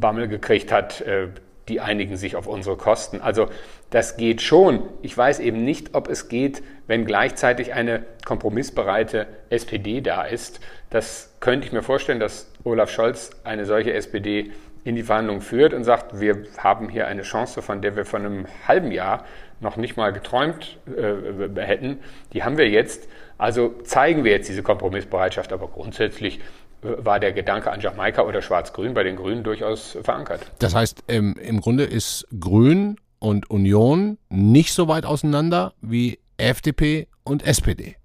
Bammel 0.00 0.28
gekriegt 0.28 0.72
hat, 0.72 1.00
äh, 1.00 1.28
die 1.68 1.80
einigen 1.80 2.16
sich 2.16 2.36
auf 2.36 2.46
unsere 2.46 2.76
Kosten. 2.76 3.20
Also 3.20 3.48
das 3.90 4.16
geht 4.16 4.42
schon. 4.42 4.82
Ich 5.02 5.16
weiß 5.16 5.40
eben 5.40 5.64
nicht, 5.64 5.94
ob 5.94 6.08
es 6.08 6.28
geht, 6.28 6.62
wenn 6.86 7.06
gleichzeitig 7.06 7.72
eine 7.72 8.04
kompromissbereite 8.24 9.26
SPD 9.50 10.00
da 10.00 10.22
ist. 10.22 10.60
Das 10.90 11.34
könnte 11.40 11.66
ich 11.66 11.72
mir 11.72 11.82
vorstellen, 11.82 12.20
dass 12.20 12.50
Olaf 12.64 12.90
Scholz 12.90 13.30
eine 13.44 13.64
solche 13.64 13.92
SPD 13.92 14.52
in 14.84 14.96
die 14.96 15.02
Verhandlungen 15.02 15.40
führt 15.40 15.72
und 15.72 15.84
sagt, 15.84 16.20
wir 16.20 16.44
haben 16.58 16.88
hier 16.90 17.06
eine 17.06 17.22
Chance, 17.22 17.62
von 17.62 17.80
der 17.80 17.96
wir 17.96 18.04
vor 18.04 18.20
einem 18.20 18.46
halben 18.68 18.92
Jahr 18.92 19.24
noch 19.60 19.76
nicht 19.76 19.96
mal 19.96 20.12
geträumt 20.12 20.78
äh, 20.86 21.60
hätten. 21.60 22.00
Die 22.32 22.44
haben 22.44 22.58
wir 22.58 22.68
jetzt. 22.68 23.08
Also 23.38 23.74
zeigen 23.82 24.22
wir 24.24 24.32
jetzt 24.32 24.48
diese 24.48 24.62
Kompromissbereitschaft. 24.62 25.52
Aber 25.52 25.68
grundsätzlich 25.68 26.40
war 26.84 27.18
der 27.18 27.32
Gedanke 27.32 27.70
an 27.70 27.80
Jamaika 27.80 28.22
oder 28.22 28.42
Schwarz-Grün 28.42 28.94
bei 28.94 29.02
den 29.02 29.16
Grünen 29.16 29.42
durchaus 29.42 29.98
verankert. 30.02 30.40
Das 30.58 30.74
heißt, 30.74 31.04
ähm, 31.08 31.34
im 31.42 31.60
Grunde 31.60 31.84
ist 31.84 32.26
Grün 32.38 32.96
und 33.18 33.50
Union 33.50 34.18
nicht 34.28 34.72
so 34.72 34.86
weit 34.86 35.06
auseinander 35.06 35.72
wie 35.80 36.18
FDP 36.36 37.08
und 37.24 37.46
SPD. 37.46 37.96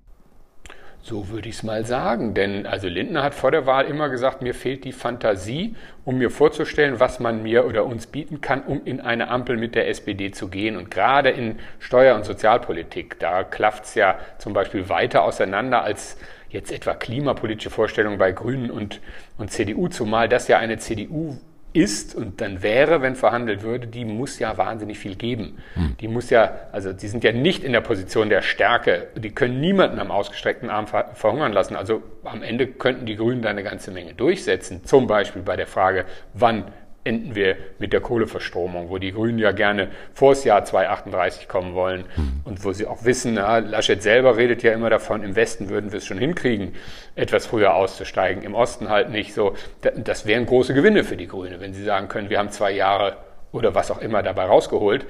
So 1.01 1.29
würde 1.29 1.49
ich 1.49 1.55
es 1.55 1.63
mal 1.63 1.85
sagen. 1.85 2.33
Denn 2.33 2.65
also 2.65 2.87
Lindner 2.87 3.23
hat 3.23 3.33
vor 3.33 3.51
der 3.51 3.65
Wahl 3.65 3.85
immer 3.85 4.09
gesagt, 4.09 4.41
mir 4.41 4.53
fehlt 4.53 4.83
die 4.83 4.91
Fantasie, 4.91 5.75
um 6.05 6.17
mir 6.17 6.29
vorzustellen, 6.29 6.99
was 6.99 7.19
man 7.19 7.41
mir 7.41 7.65
oder 7.65 7.85
uns 7.85 8.07
bieten 8.07 8.41
kann, 8.41 8.63
um 8.63 8.85
in 8.85 8.99
eine 8.99 9.29
Ampel 9.29 9.57
mit 9.57 9.75
der 9.75 9.87
SPD 9.87 10.31
zu 10.31 10.49
gehen. 10.49 10.75
Und 10.75 10.91
gerade 10.91 11.29
in 11.29 11.57
Steuer- 11.79 12.15
und 12.15 12.25
Sozialpolitik, 12.25 13.17
da 13.19 13.43
klafft 13.43 13.85
es 13.85 13.95
ja 13.95 14.19
zum 14.37 14.53
Beispiel 14.53 14.89
weiter 14.89 15.23
auseinander 15.23 15.83
als 15.83 16.17
jetzt 16.49 16.71
etwa 16.71 16.93
klimapolitische 16.93 17.69
Vorstellungen 17.69 18.17
bei 18.17 18.31
Grünen 18.31 18.71
und, 18.71 19.01
und 19.37 19.51
CDU, 19.51 19.87
zumal 19.87 20.29
das 20.29 20.47
ja 20.47 20.57
eine 20.57 20.77
CDU 20.77 21.37
ist 21.71 22.15
und 22.15 22.41
dann 22.41 22.63
wäre, 22.63 23.01
wenn 23.01 23.15
verhandelt 23.15 23.61
würde, 23.61 23.85
die 23.85 24.03
muss 24.03 24.39
ja 24.39 24.57
wahnsinnig 24.57 24.97
viel 24.97 25.15
geben. 25.15 25.59
Hm. 25.75 25.95
Die 25.99 26.07
muss 26.07 26.29
ja, 26.31 26.51
also 26.71 26.93
die 26.93 27.07
sind 27.07 27.23
ja 27.23 27.31
nicht 27.31 27.63
in 27.63 27.73
der 27.73 27.81
Position 27.81 28.29
der 28.29 28.41
Stärke. 28.41 29.09
Die 29.15 29.29
können 29.29 29.61
niemanden 29.61 29.99
am 29.99 30.09
ausgestreckten 30.09 30.69
Arm 30.69 30.87
ver 30.87 31.11
verhungern 31.13 31.53
lassen. 31.53 31.75
Also 31.75 32.01
am 32.23 32.41
Ende 32.41 32.65
könnten 32.65 33.05
die 33.05 33.15
Grünen 33.15 33.43
da 33.43 33.49
eine 33.49 33.63
ganze 33.63 33.91
Menge 33.91 34.13
durchsetzen. 34.15 34.83
Zum 34.83 35.05
Beispiel 35.05 35.43
bei 35.43 35.55
der 35.55 35.67
Frage, 35.67 36.05
wann 36.33 36.65
enden 37.03 37.35
wir 37.35 37.57
mit 37.79 37.93
der 37.93 38.01
Kohleverstromung, 38.01 38.89
wo 38.89 38.97
die 38.97 39.11
Grünen 39.11 39.39
ja 39.39 39.51
gerne 39.51 39.89
vor 40.13 40.33
das 40.33 40.43
Jahr 40.43 40.65
2038 40.65 41.47
kommen 41.47 41.73
wollen 41.73 42.05
mhm. 42.15 42.41
und 42.43 42.63
wo 42.63 42.73
sie 42.73 42.85
auch 42.85 43.03
wissen, 43.05 43.35
na, 43.35 43.59
Laschet 43.59 44.01
selber 44.03 44.37
redet 44.37 44.63
ja 44.63 44.73
immer 44.73 44.89
davon, 44.89 45.23
im 45.23 45.35
Westen 45.35 45.69
würden 45.69 45.91
wir 45.91 45.97
es 45.97 46.05
schon 46.05 46.17
hinkriegen, 46.17 46.73
etwas 47.15 47.47
früher 47.47 47.73
auszusteigen, 47.73 48.43
im 48.43 48.53
Osten 48.53 48.89
halt 48.89 49.09
nicht 49.09 49.33
so. 49.33 49.55
Das 49.81 50.25
wären 50.25 50.45
große 50.45 50.73
Gewinne 50.73 51.03
für 51.03 51.17
die 51.17 51.27
Grüne, 51.27 51.59
wenn 51.59 51.73
sie 51.73 51.83
sagen 51.83 52.07
können, 52.09 52.29
wir 52.29 52.37
haben 52.37 52.51
zwei 52.51 52.71
Jahre 52.71 53.17
oder 53.51 53.73
was 53.75 53.91
auch 53.91 53.99
immer 53.99 54.21
dabei 54.21 54.45
rausgeholt. 54.45 55.05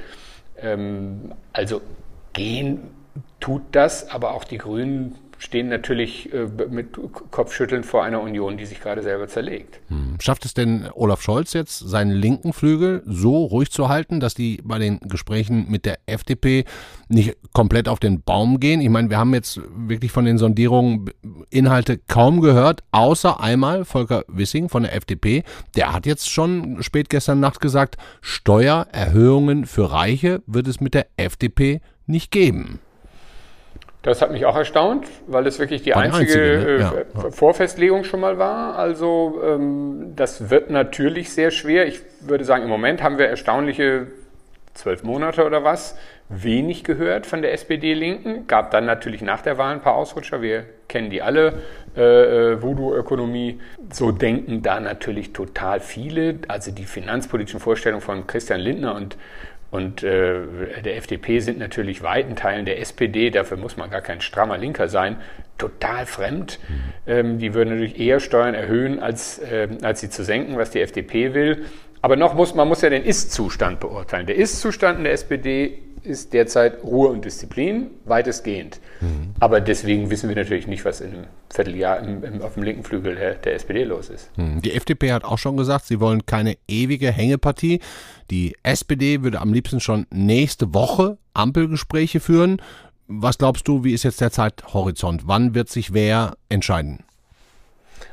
Ähm, 0.62 1.34
also 1.54 1.82
gehen 2.34 2.91
tut 3.39 3.63
das, 3.71 4.10
aber 4.10 4.34
auch 4.34 4.43
die 4.43 4.58
Grünen 4.58 5.15
stehen 5.39 5.69
natürlich 5.69 6.32
äh, 6.34 6.47
mit 6.69 6.99
Kopfschütteln 7.32 7.84
vor 7.84 8.04
einer 8.04 8.21
Union, 8.21 8.58
die 8.58 8.65
sich 8.65 8.82
gerade 8.82 9.02
selber 9.02 9.28
zerlegt. 9.28 9.80
Hm. 9.88 10.17
Schafft 10.19 10.45
es 10.45 10.54
denn 10.54 10.88
Olaf 10.93 11.21
Scholz 11.21 11.54
jetzt, 11.54 11.80
seinen 11.80 12.12
linken 12.12 12.52
Flügel 12.52 13.02
so 13.06 13.45
ruhig 13.45 13.71
zu 13.71 13.88
halten, 13.88 14.19
dass 14.19 14.34
die 14.36 14.62
bei 14.63 14.78
den 14.78 14.99
Gesprächen 14.99 15.65
mit 15.69 15.86
der 15.86 15.97
FDP 16.06 16.65
nicht 17.08 17.38
komplett 17.54 17.88
auf 17.88 17.99
den 17.99 18.21
Baum 18.21 18.60
gehen? 18.60 18.82
Ich 18.82 18.89
meine, 18.89 19.10
wir 19.10 19.17
haben 19.17 19.34
jetzt 19.34 19.62
wirklich 19.75 20.12
von 20.12 20.25
den 20.25 20.38
Sondierungen 20.38 21.10
Inhalte 21.49 21.97
kaum 21.97 22.41
gehört, 22.41 22.84
außer 22.91 23.39
einmal 23.39 23.86
Volker 23.86 24.25
Wissing 24.28 24.67
von 24.67 24.84
der 24.84 24.93
FDP. 24.93 25.43
Der 25.78 25.93
hat 25.93 26.06
jetzt 26.06 26.30
schon 26.30 26.84
spät 26.84 27.10
gestern 27.10 27.39
Nacht 27.39 27.62
gesagt, 27.62 27.95
Steuererhöhungen 28.19 29.65
für 29.65 29.89
Reiche 29.89 30.43
wird 30.47 30.67
es 30.67 30.82
mit 30.82 30.93
der 30.93 31.08
FDP 31.15 31.80
nicht 32.08 32.30
geben. 32.30 32.80
Das 34.02 34.22
hat 34.22 34.32
mich 34.32 34.46
auch 34.46 34.56
erstaunt, 34.56 35.08
weil 35.28 35.46
es 35.46 35.60
wirklich 35.60 35.82
die 35.82 35.94
einzige, 35.94 36.42
einzige 36.42 36.42
ne? 36.42 36.80
ja. 36.80 36.94
Äh, 37.28 37.32
Vorfestlegung 37.32 38.06
schon 38.06 38.22
mal 38.22 38.40
war. 38.40 38.78
Also 38.78 39.42
ähm, 39.44 40.14
das 40.16 40.50
wird 40.50 40.70
natürlich 40.70 41.34
sehr 41.34 41.52
schwer. 41.52 41.86
Ich 41.86 42.02
würde 42.22 42.46
sagen, 42.46 42.64
im 42.64 42.70
Moment 42.70 43.04
haben 43.04 43.18
wir 43.18 43.28
erstaunliche 43.28 44.08
zwölf 44.74 45.04
Monate 45.04 45.46
oder 45.46 45.66
was 45.66 45.98
wenig 46.30 46.84
gehört 46.86 47.26
von 47.26 47.42
der 47.42 47.54
SPD-Linken. 47.54 48.48
Gab 48.48 48.72
dann 48.72 48.86
natürlich 48.86 49.22
nach 49.22 49.42
der 49.42 49.58
Wahl 49.58 49.74
ein 49.74 49.82
paar 49.82 49.96
Ausrutscher. 49.96 50.42
Wir 50.42 50.64
kennen 50.88 51.10
die 51.10 51.22
alle. 51.22 51.56
Äh, 51.98 52.54
äh, 52.54 52.62
Voodoo-Ökonomie. 52.62 53.60
So 53.92 54.12
denken 54.12 54.62
da 54.62 54.80
natürlich 54.80 55.34
total 55.34 55.82
viele. 55.82 56.36
Also 56.48 56.72
die 56.72 56.86
finanzpolitischen 56.86 57.60
Vorstellungen 57.60 58.02
von 58.02 58.28
Christian 58.28 58.62
Lindner 58.62 58.96
und 58.96 59.18
und 59.71 60.03
äh, 60.03 60.82
der 60.84 60.97
FDP 60.97 61.39
sind 61.39 61.60
natürlich 61.60 62.01
weiten 62.01 62.36
Teilen 62.36 62.65
der 62.65 62.79
SPD, 62.79 63.29
dafür 63.29 63.58
muss 63.58 63.77
man 63.77 63.89
gar 63.89 64.01
kein 64.01 64.19
strammer 64.21 64.58
Linker 64.58 64.88
sein, 64.88 65.17
total 65.58 66.05
fremd. 66.05 66.60
Mhm. 66.67 66.75
Ähm, 67.05 67.38
die 67.39 67.53
würden 67.53 67.69
natürlich 67.69 67.99
eher 67.99 68.19
Steuern 68.19 68.55
erhöhen, 68.55 68.99
als, 68.99 69.39
äh, 69.39 69.67
als 69.82 69.99
sie 70.01 70.10
zu 70.10 70.23
senken, 70.23 70.58
was 70.58 70.71
die 70.71 70.82
FDP 70.82 71.34
will. 71.34 71.65
Aber 72.01 72.15
noch 72.15 72.34
muss 72.34 72.55
man 72.55 72.67
muss 72.67 72.82
ja 72.82 72.89
den 72.89 73.03
Ist-Zustand 73.03 73.79
beurteilen. 73.79 74.25
Der 74.25 74.38
Ist-Zustand 74.38 74.99
in 74.99 75.03
der 75.03 75.13
SPD 75.13 75.79
ist 76.03 76.34
derzeit 76.34 76.84
Ruhe 76.84 77.10
und 77.10 77.25
Disziplin, 77.25 77.91
weitestgehend. 78.05 78.79
Mhm. 79.01 79.34
Aber 79.39 79.62
deswegen 79.62 80.10
wissen 80.10 80.29
wir 80.29 80.36
natürlich 80.36 80.65
nicht, 80.65 80.86
was 80.86 81.01
in 81.01 81.12
einem 81.12 81.23
Vierteljahr 81.49 81.99
im, 81.99 82.23
im, 82.23 82.41
auf 82.41 82.53
dem 82.53 82.63
linken 82.63 82.84
Flügel 82.84 83.15
der, 83.15 83.36
der 83.36 83.55
SPD 83.55 83.84
los 83.84 84.10
ist. 84.10 84.36
Mhm. 84.38 84.62
Die 84.62 84.73
FDP 84.73 85.12
hat 85.12 85.23
auch 85.23 85.38
schon 85.38 85.58
gesagt, 85.58 85.86
sie 85.86 85.99
wollen 85.99 86.25
keine 86.25 86.58
ewige 86.67 87.12
Hängepartie. 87.12 87.82
Die 88.30 88.56
SPD 88.63 89.24
würde 89.24 89.42
am 89.42 89.54
liebsten 89.54 89.80
schon 89.80 90.06
nächste 90.12 90.74
Woche 90.74 91.18
Ampelgespräche 91.34 92.20
führen. 92.20 92.62
Was 93.08 93.39
glaubst 93.39 93.68
du, 93.68 93.84
wie 93.84 93.94
ist 93.94 94.04
jetzt 94.04 94.22
der 94.22 94.32
Zeithorizont? 94.32 95.24
Wann 95.26 95.56
wird 95.56 95.70
sich 95.70 95.94
wer 95.94 96.38
entscheiden? 96.48 97.04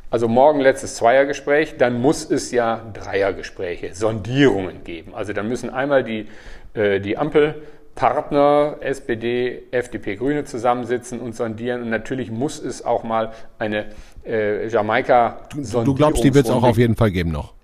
Also 0.09 0.29
morgen 0.29 0.61
letztes 0.61 0.94
Zweiergespräch, 0.94 1.76
dann 1.76 2.00
muss 2.00 2.31
es 2.31 2.50
ja 2.52 2.81
Dreiergespräche, 2.94 3.94
Sondierungen 3.94 4.85
geben. 4.85 5.14
Also 5.14 5.35
dann 5.35 5.48
müssen 5.48 5.68
einmal 5.68 6.05
die, 6.05 6.29
äh, 6.74 7.00
die 7.00 7.18
Ampelpartner, 7.18 8.76
SPD, 8.81 9.64
FDP, 9.72 10.16
Grüne 10.16 10.44
zusammensitzen 10.44 11.20
und 11.20 11.35
sondieren. 11.35 11.83
Und 11.83 11.90
natürlich 11.90 12.31
muss 12.31 12.59
es 12.59 12.85
auch 12.85 13.02
mal 13.02 13.33
eine 13.59 13.87
äh, 14.24 14.68
Jamaika-Sondierung 14.68 15.85
Du 15.85 15.94
glaubst, 15.94 16.24
die 16.24 16.33
wird 16.33 16.46
es 16.46 16.52
auch 16.52 16.62
auf 16.62 16.79
jeden 16.79 16.96
Fall 16.96 17.11
geben 17.11 17.33
noch? 17.33 17.55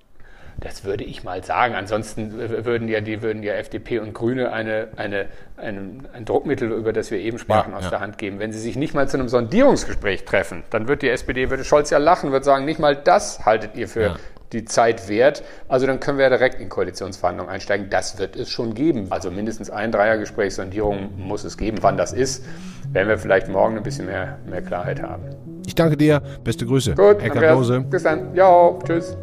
Das 0.63 0.85
würde 0.85 1.03
ich 1.05 1.25
mal 1.25 1.43
sagen. 1.43 1.75
Ansonsten 1.75 2.39
würden 2.39 2.89
ja 2.89 3.01
die 3.01 3.21
würden 3.21 3.43
ja 3.43 3.55
FDP 3.55 3.99
und 3.99 4.15
Grüne 4.15 4.53
eine, 4.53 4.89
eine, 4.97 5.27
ein, 5.57 6.07
ein 6.13 6.25
Druckmittel, 6.25 6.71
über 6.71 6.93
das 6.93 7.11
wir 7.11 7.19
eben 7.19 7.39
sprachen, 7.39 7.73
ja, 7.73 7.79
aus 7.79 7.85
ja. 7.85 7.91
der 7.91 8.01
Hand 8.01 8.19
geben. 8.19 8.39
Wenn 8.39 8.53
sie 8.53 8.61
sich 8.61 8.77
nicht 8.77 8.95
mal 8.95 9.09
zu 9.09 9.17
einem 9.17 9.29
Sondierungsgespräch 9.29 10.25
treffen, 10.25 10.63
dann 10.71 10.87
wird 10.87 11.03
die 11.03 11.09
SPD, 11.09 11.51
würde 11.51 11.65
Scholz 11.65 11.91
ja 11.91 11.99
lachen, 11.99 12.31
wird 12.31 12.45
sagen, 12.45 12.65
nicht 12.65 12.79
mal 12.79 12.95
das 12.95 13.45
haltet 13.45 13.75
ihr 13.75 13.89
für 13.89 14.03
ja. 14.03 14.17
die 14.53 14.65
Zeit 14.65 15.09
wert. 15.09 15.43
Also 15.69 15.87
dann 15.87 15.99
können 15.99 16.19
wir 16.19 16.25
ja 16.25 16.31
direkt 16.31 16.61
in 16.61 16.69
Koalitionsverhandlungen 16.69 17.53
einsteigen. 17.53 17.91
Das 17.91 18.19
wird 18.19 18.37
es 18.37 18.49
schon 18.49 18.75
geben. 18.75 19.09
Also 19.11 19.33
mindestens 19.33 19.69
ein 19.69 19.91
Dreiergespräch, 19.91 20.55
Sondierung 20.55 21.11
muss 21.17 21.43
es 21.43 21.57
geben. 21.57 21.79
Wann 21.81 21.97
das 21.97 22.13
ist, 22.13 22.45
werden 22.93 23.09
wir 23.09 23.19
vielleicht 23.19 23.49
morgen 23.49 23.77
ein 23.77 23.83
bisschen 23.83 24.07
mehr, 24.07 24.39
mehr 24.49 24.63
Klarheit 24.63 25.03
haben. 25.03 25.25
Ich 25.67 25.75
danke 25.75 25.97
dir. 25.97 26.23
Beste 26.45 26.67
Grüße. 26.67 26.95
Gut, 26.95 27.23
Andreas, 27.23 27.69
bis 27.91 28.03
dann. 28.05 28.35
Ja, 28.35 28.79
tschüss. 28.87 29.17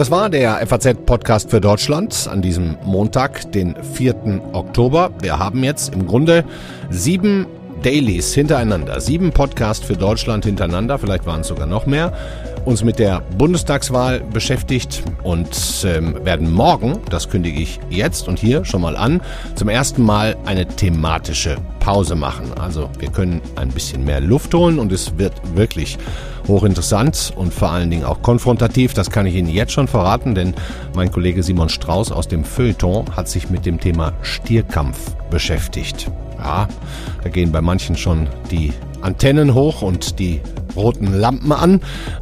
Das 0.00 0.10
war 0.10 0.30
der 0.30 0.66
FAZ-Podcast 0.66 1.50
für 1.50 1.60
Deutschland 1.60 2.26
an 2.32 2.40
diesem 2.40 2.78
Montag, 2.86 3.52
den 3.52 3.74
4. 3.92 4.40
Oktober. 4.54 5.10
Wir 5.20 5.38
haben 5.38 5.62
jetzt 5.62 5.92
im 5.92 6.06
Grunde 6.06 6.42
sieben 6.88 7.44
Dailies 7.82 8.32
hintereinander, 8.32 8.98
sieben 9.02 9.30
Podcasts 9.30 9.84
für 9.84 9.98
Deutschland 9.98 10.46
hintereinander, 10.46 10.98
vielleicht 10.98 11.26
waren 11.26 11.42
es 11.42 11.48
sogar 11.48 11.66
noch 11.66 11.84
mehr, 11.84 12.14
uns 12.64 12.84
mit 12.84 12.98
der 12.98 13.20
Bundestagswahl 13.38 14.20
beschäftigt 14.20 15.02
und 15.22 15.48
ähm, 15.84 16.24
werden 16.24 16.52
morgen, 16.52 16.98
das 17.10 17.28
kündige 17.28 17.60
ich 17.60 17.80
jetzt 17.88 18.28
und 18.28 18.38
hier 18.38 18.64
schon 18.64 18.82
mal 18.82 18.96
an, 18.96 19.20
zum 19.54 19.68
ersten 19.68 20.02
Mal 20.02 20.36
eine 20.44 20.66
thematische 20.66 21.56
Pause 21.80 22.14
machen. 22.14 22.52
Also 22.58 22.90
wir 22.98 23.10
können 23.10 23.40
ein 23.56 23.70
bisschen 23.70 24.04
mehr 24.04 24.20
Luft 24.20 24.54
holen 24.54 24.78
und 24.78 24.92
es 24.92 25.16
wird 25.18 25.32
wirklich 25.54 25.98
hochinteressant 26.46 27.32
und 27.36 27.52
vor 27.52 27.70
allen 27.70 27.90
Dingen 27.90 28.04
auch 28.04 28.22
konfrontativ. 28.22 28.94
Das 28.94 29.10
kann 29.10 29.26
ich 29.26 29.34
Ihnen 29.34 29.48
jetzt 29.48 29.72
schon 29.72 29.88
verraten, 29.88 30.34
denn 30.34 30.54
mein 30.94 31.10
Kollege 31.10 31.42
Simon 31.42 31.68
Strauß 31.68 32.12
aus 32.12 32.28
dem 32.28 32.44
Feuilleton 32.44 33.16
hat 33.16 33.28
sich 33.28 33.50
mit 33.50 33.66
dem 33.66 33.80
Thema 33.80 34.12
Stierkampf 34.22 35.14
beschäftigt. 35.30 36.10
Ja, 36.38 36.68
da 37.22 37.28
gehen 37.28 37.52
bei 37.52 37.60
manchen 37.60 37.96
schon 37.96 38.28
die 38.50 38.72
Antennen 39.02 39.54
hoch 39.54 39.82
und 39.82 40.18
die 40.18 40.40
roten 40.76 41.12
Lampen 41.12 41.52
an. 41.52 41.80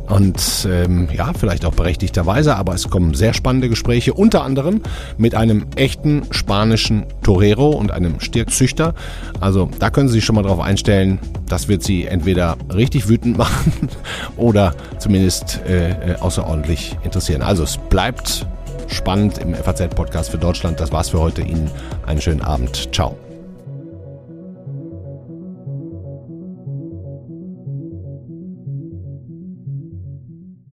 Und 0.08 0.68
ähm, 0.70 1.08
ja, 1.14 1.32
vielleicht 1.32 1.64
auch 1.64 1.74
berechtigterweise, 1.74 2.56
aber 2.56 2.74
es 2.74 2.88
kommen 2.88 3.14
sehr 3.14 3.34
spannende 3.34 3.68
Gespräche, 3.68 4.14
unter 4.14 4.42
anderem 4.44 4.82
mit 5.16 5.34
einem 5.34 5.66
echten 5.76 6.22
spanischen 6.30 7.04
Torero 7.22 7.70
und 7.70 7.90
einem 7.90 8.20
Stierzüchter. 8.20 8.94
Also 9.40 9.68
da 9.78 9.90
können 9.90 10.08
Sie 10.08 10.14
sich 10.14 10.24
schon 10.24 10.34
mal 10.34 10.42
drauf 10.42 10.60
einstellen, 10.60 11.18
das 11.48 11.68
wird 11.68 11.82
Sie 11.82 12.04
entweder 12.04 12.56
richtig 12.74 13.08
wütend 13.08 13.38
machen 13.38 13.88
oder 14.36 14.74
zumindest 14.98 15.60
äh, 15.68 16.12
äh 16.12 16.16
außerordentlich 16.18 16.96
interessieren. 17.04 17.42
Also 17.42 17.62
es 17.62 17.76
bleibt 17.76 18.46
spannend 18.88 19.38
im 19.38 19.54
FAZ-Podcast 19.54 20.30
für 20.30 20.38
Deutschland. 20.38 20.80
Das 20.80 20.92
war's 20.92 21.10
für 21.10 21.20
heute. 21.20 21.42
Ihnen 21.42 21.70
einen 22.06 22.20
schönen 22.20 22.42
Abend. 22.42 22.94
Ciao. 22.94 23.16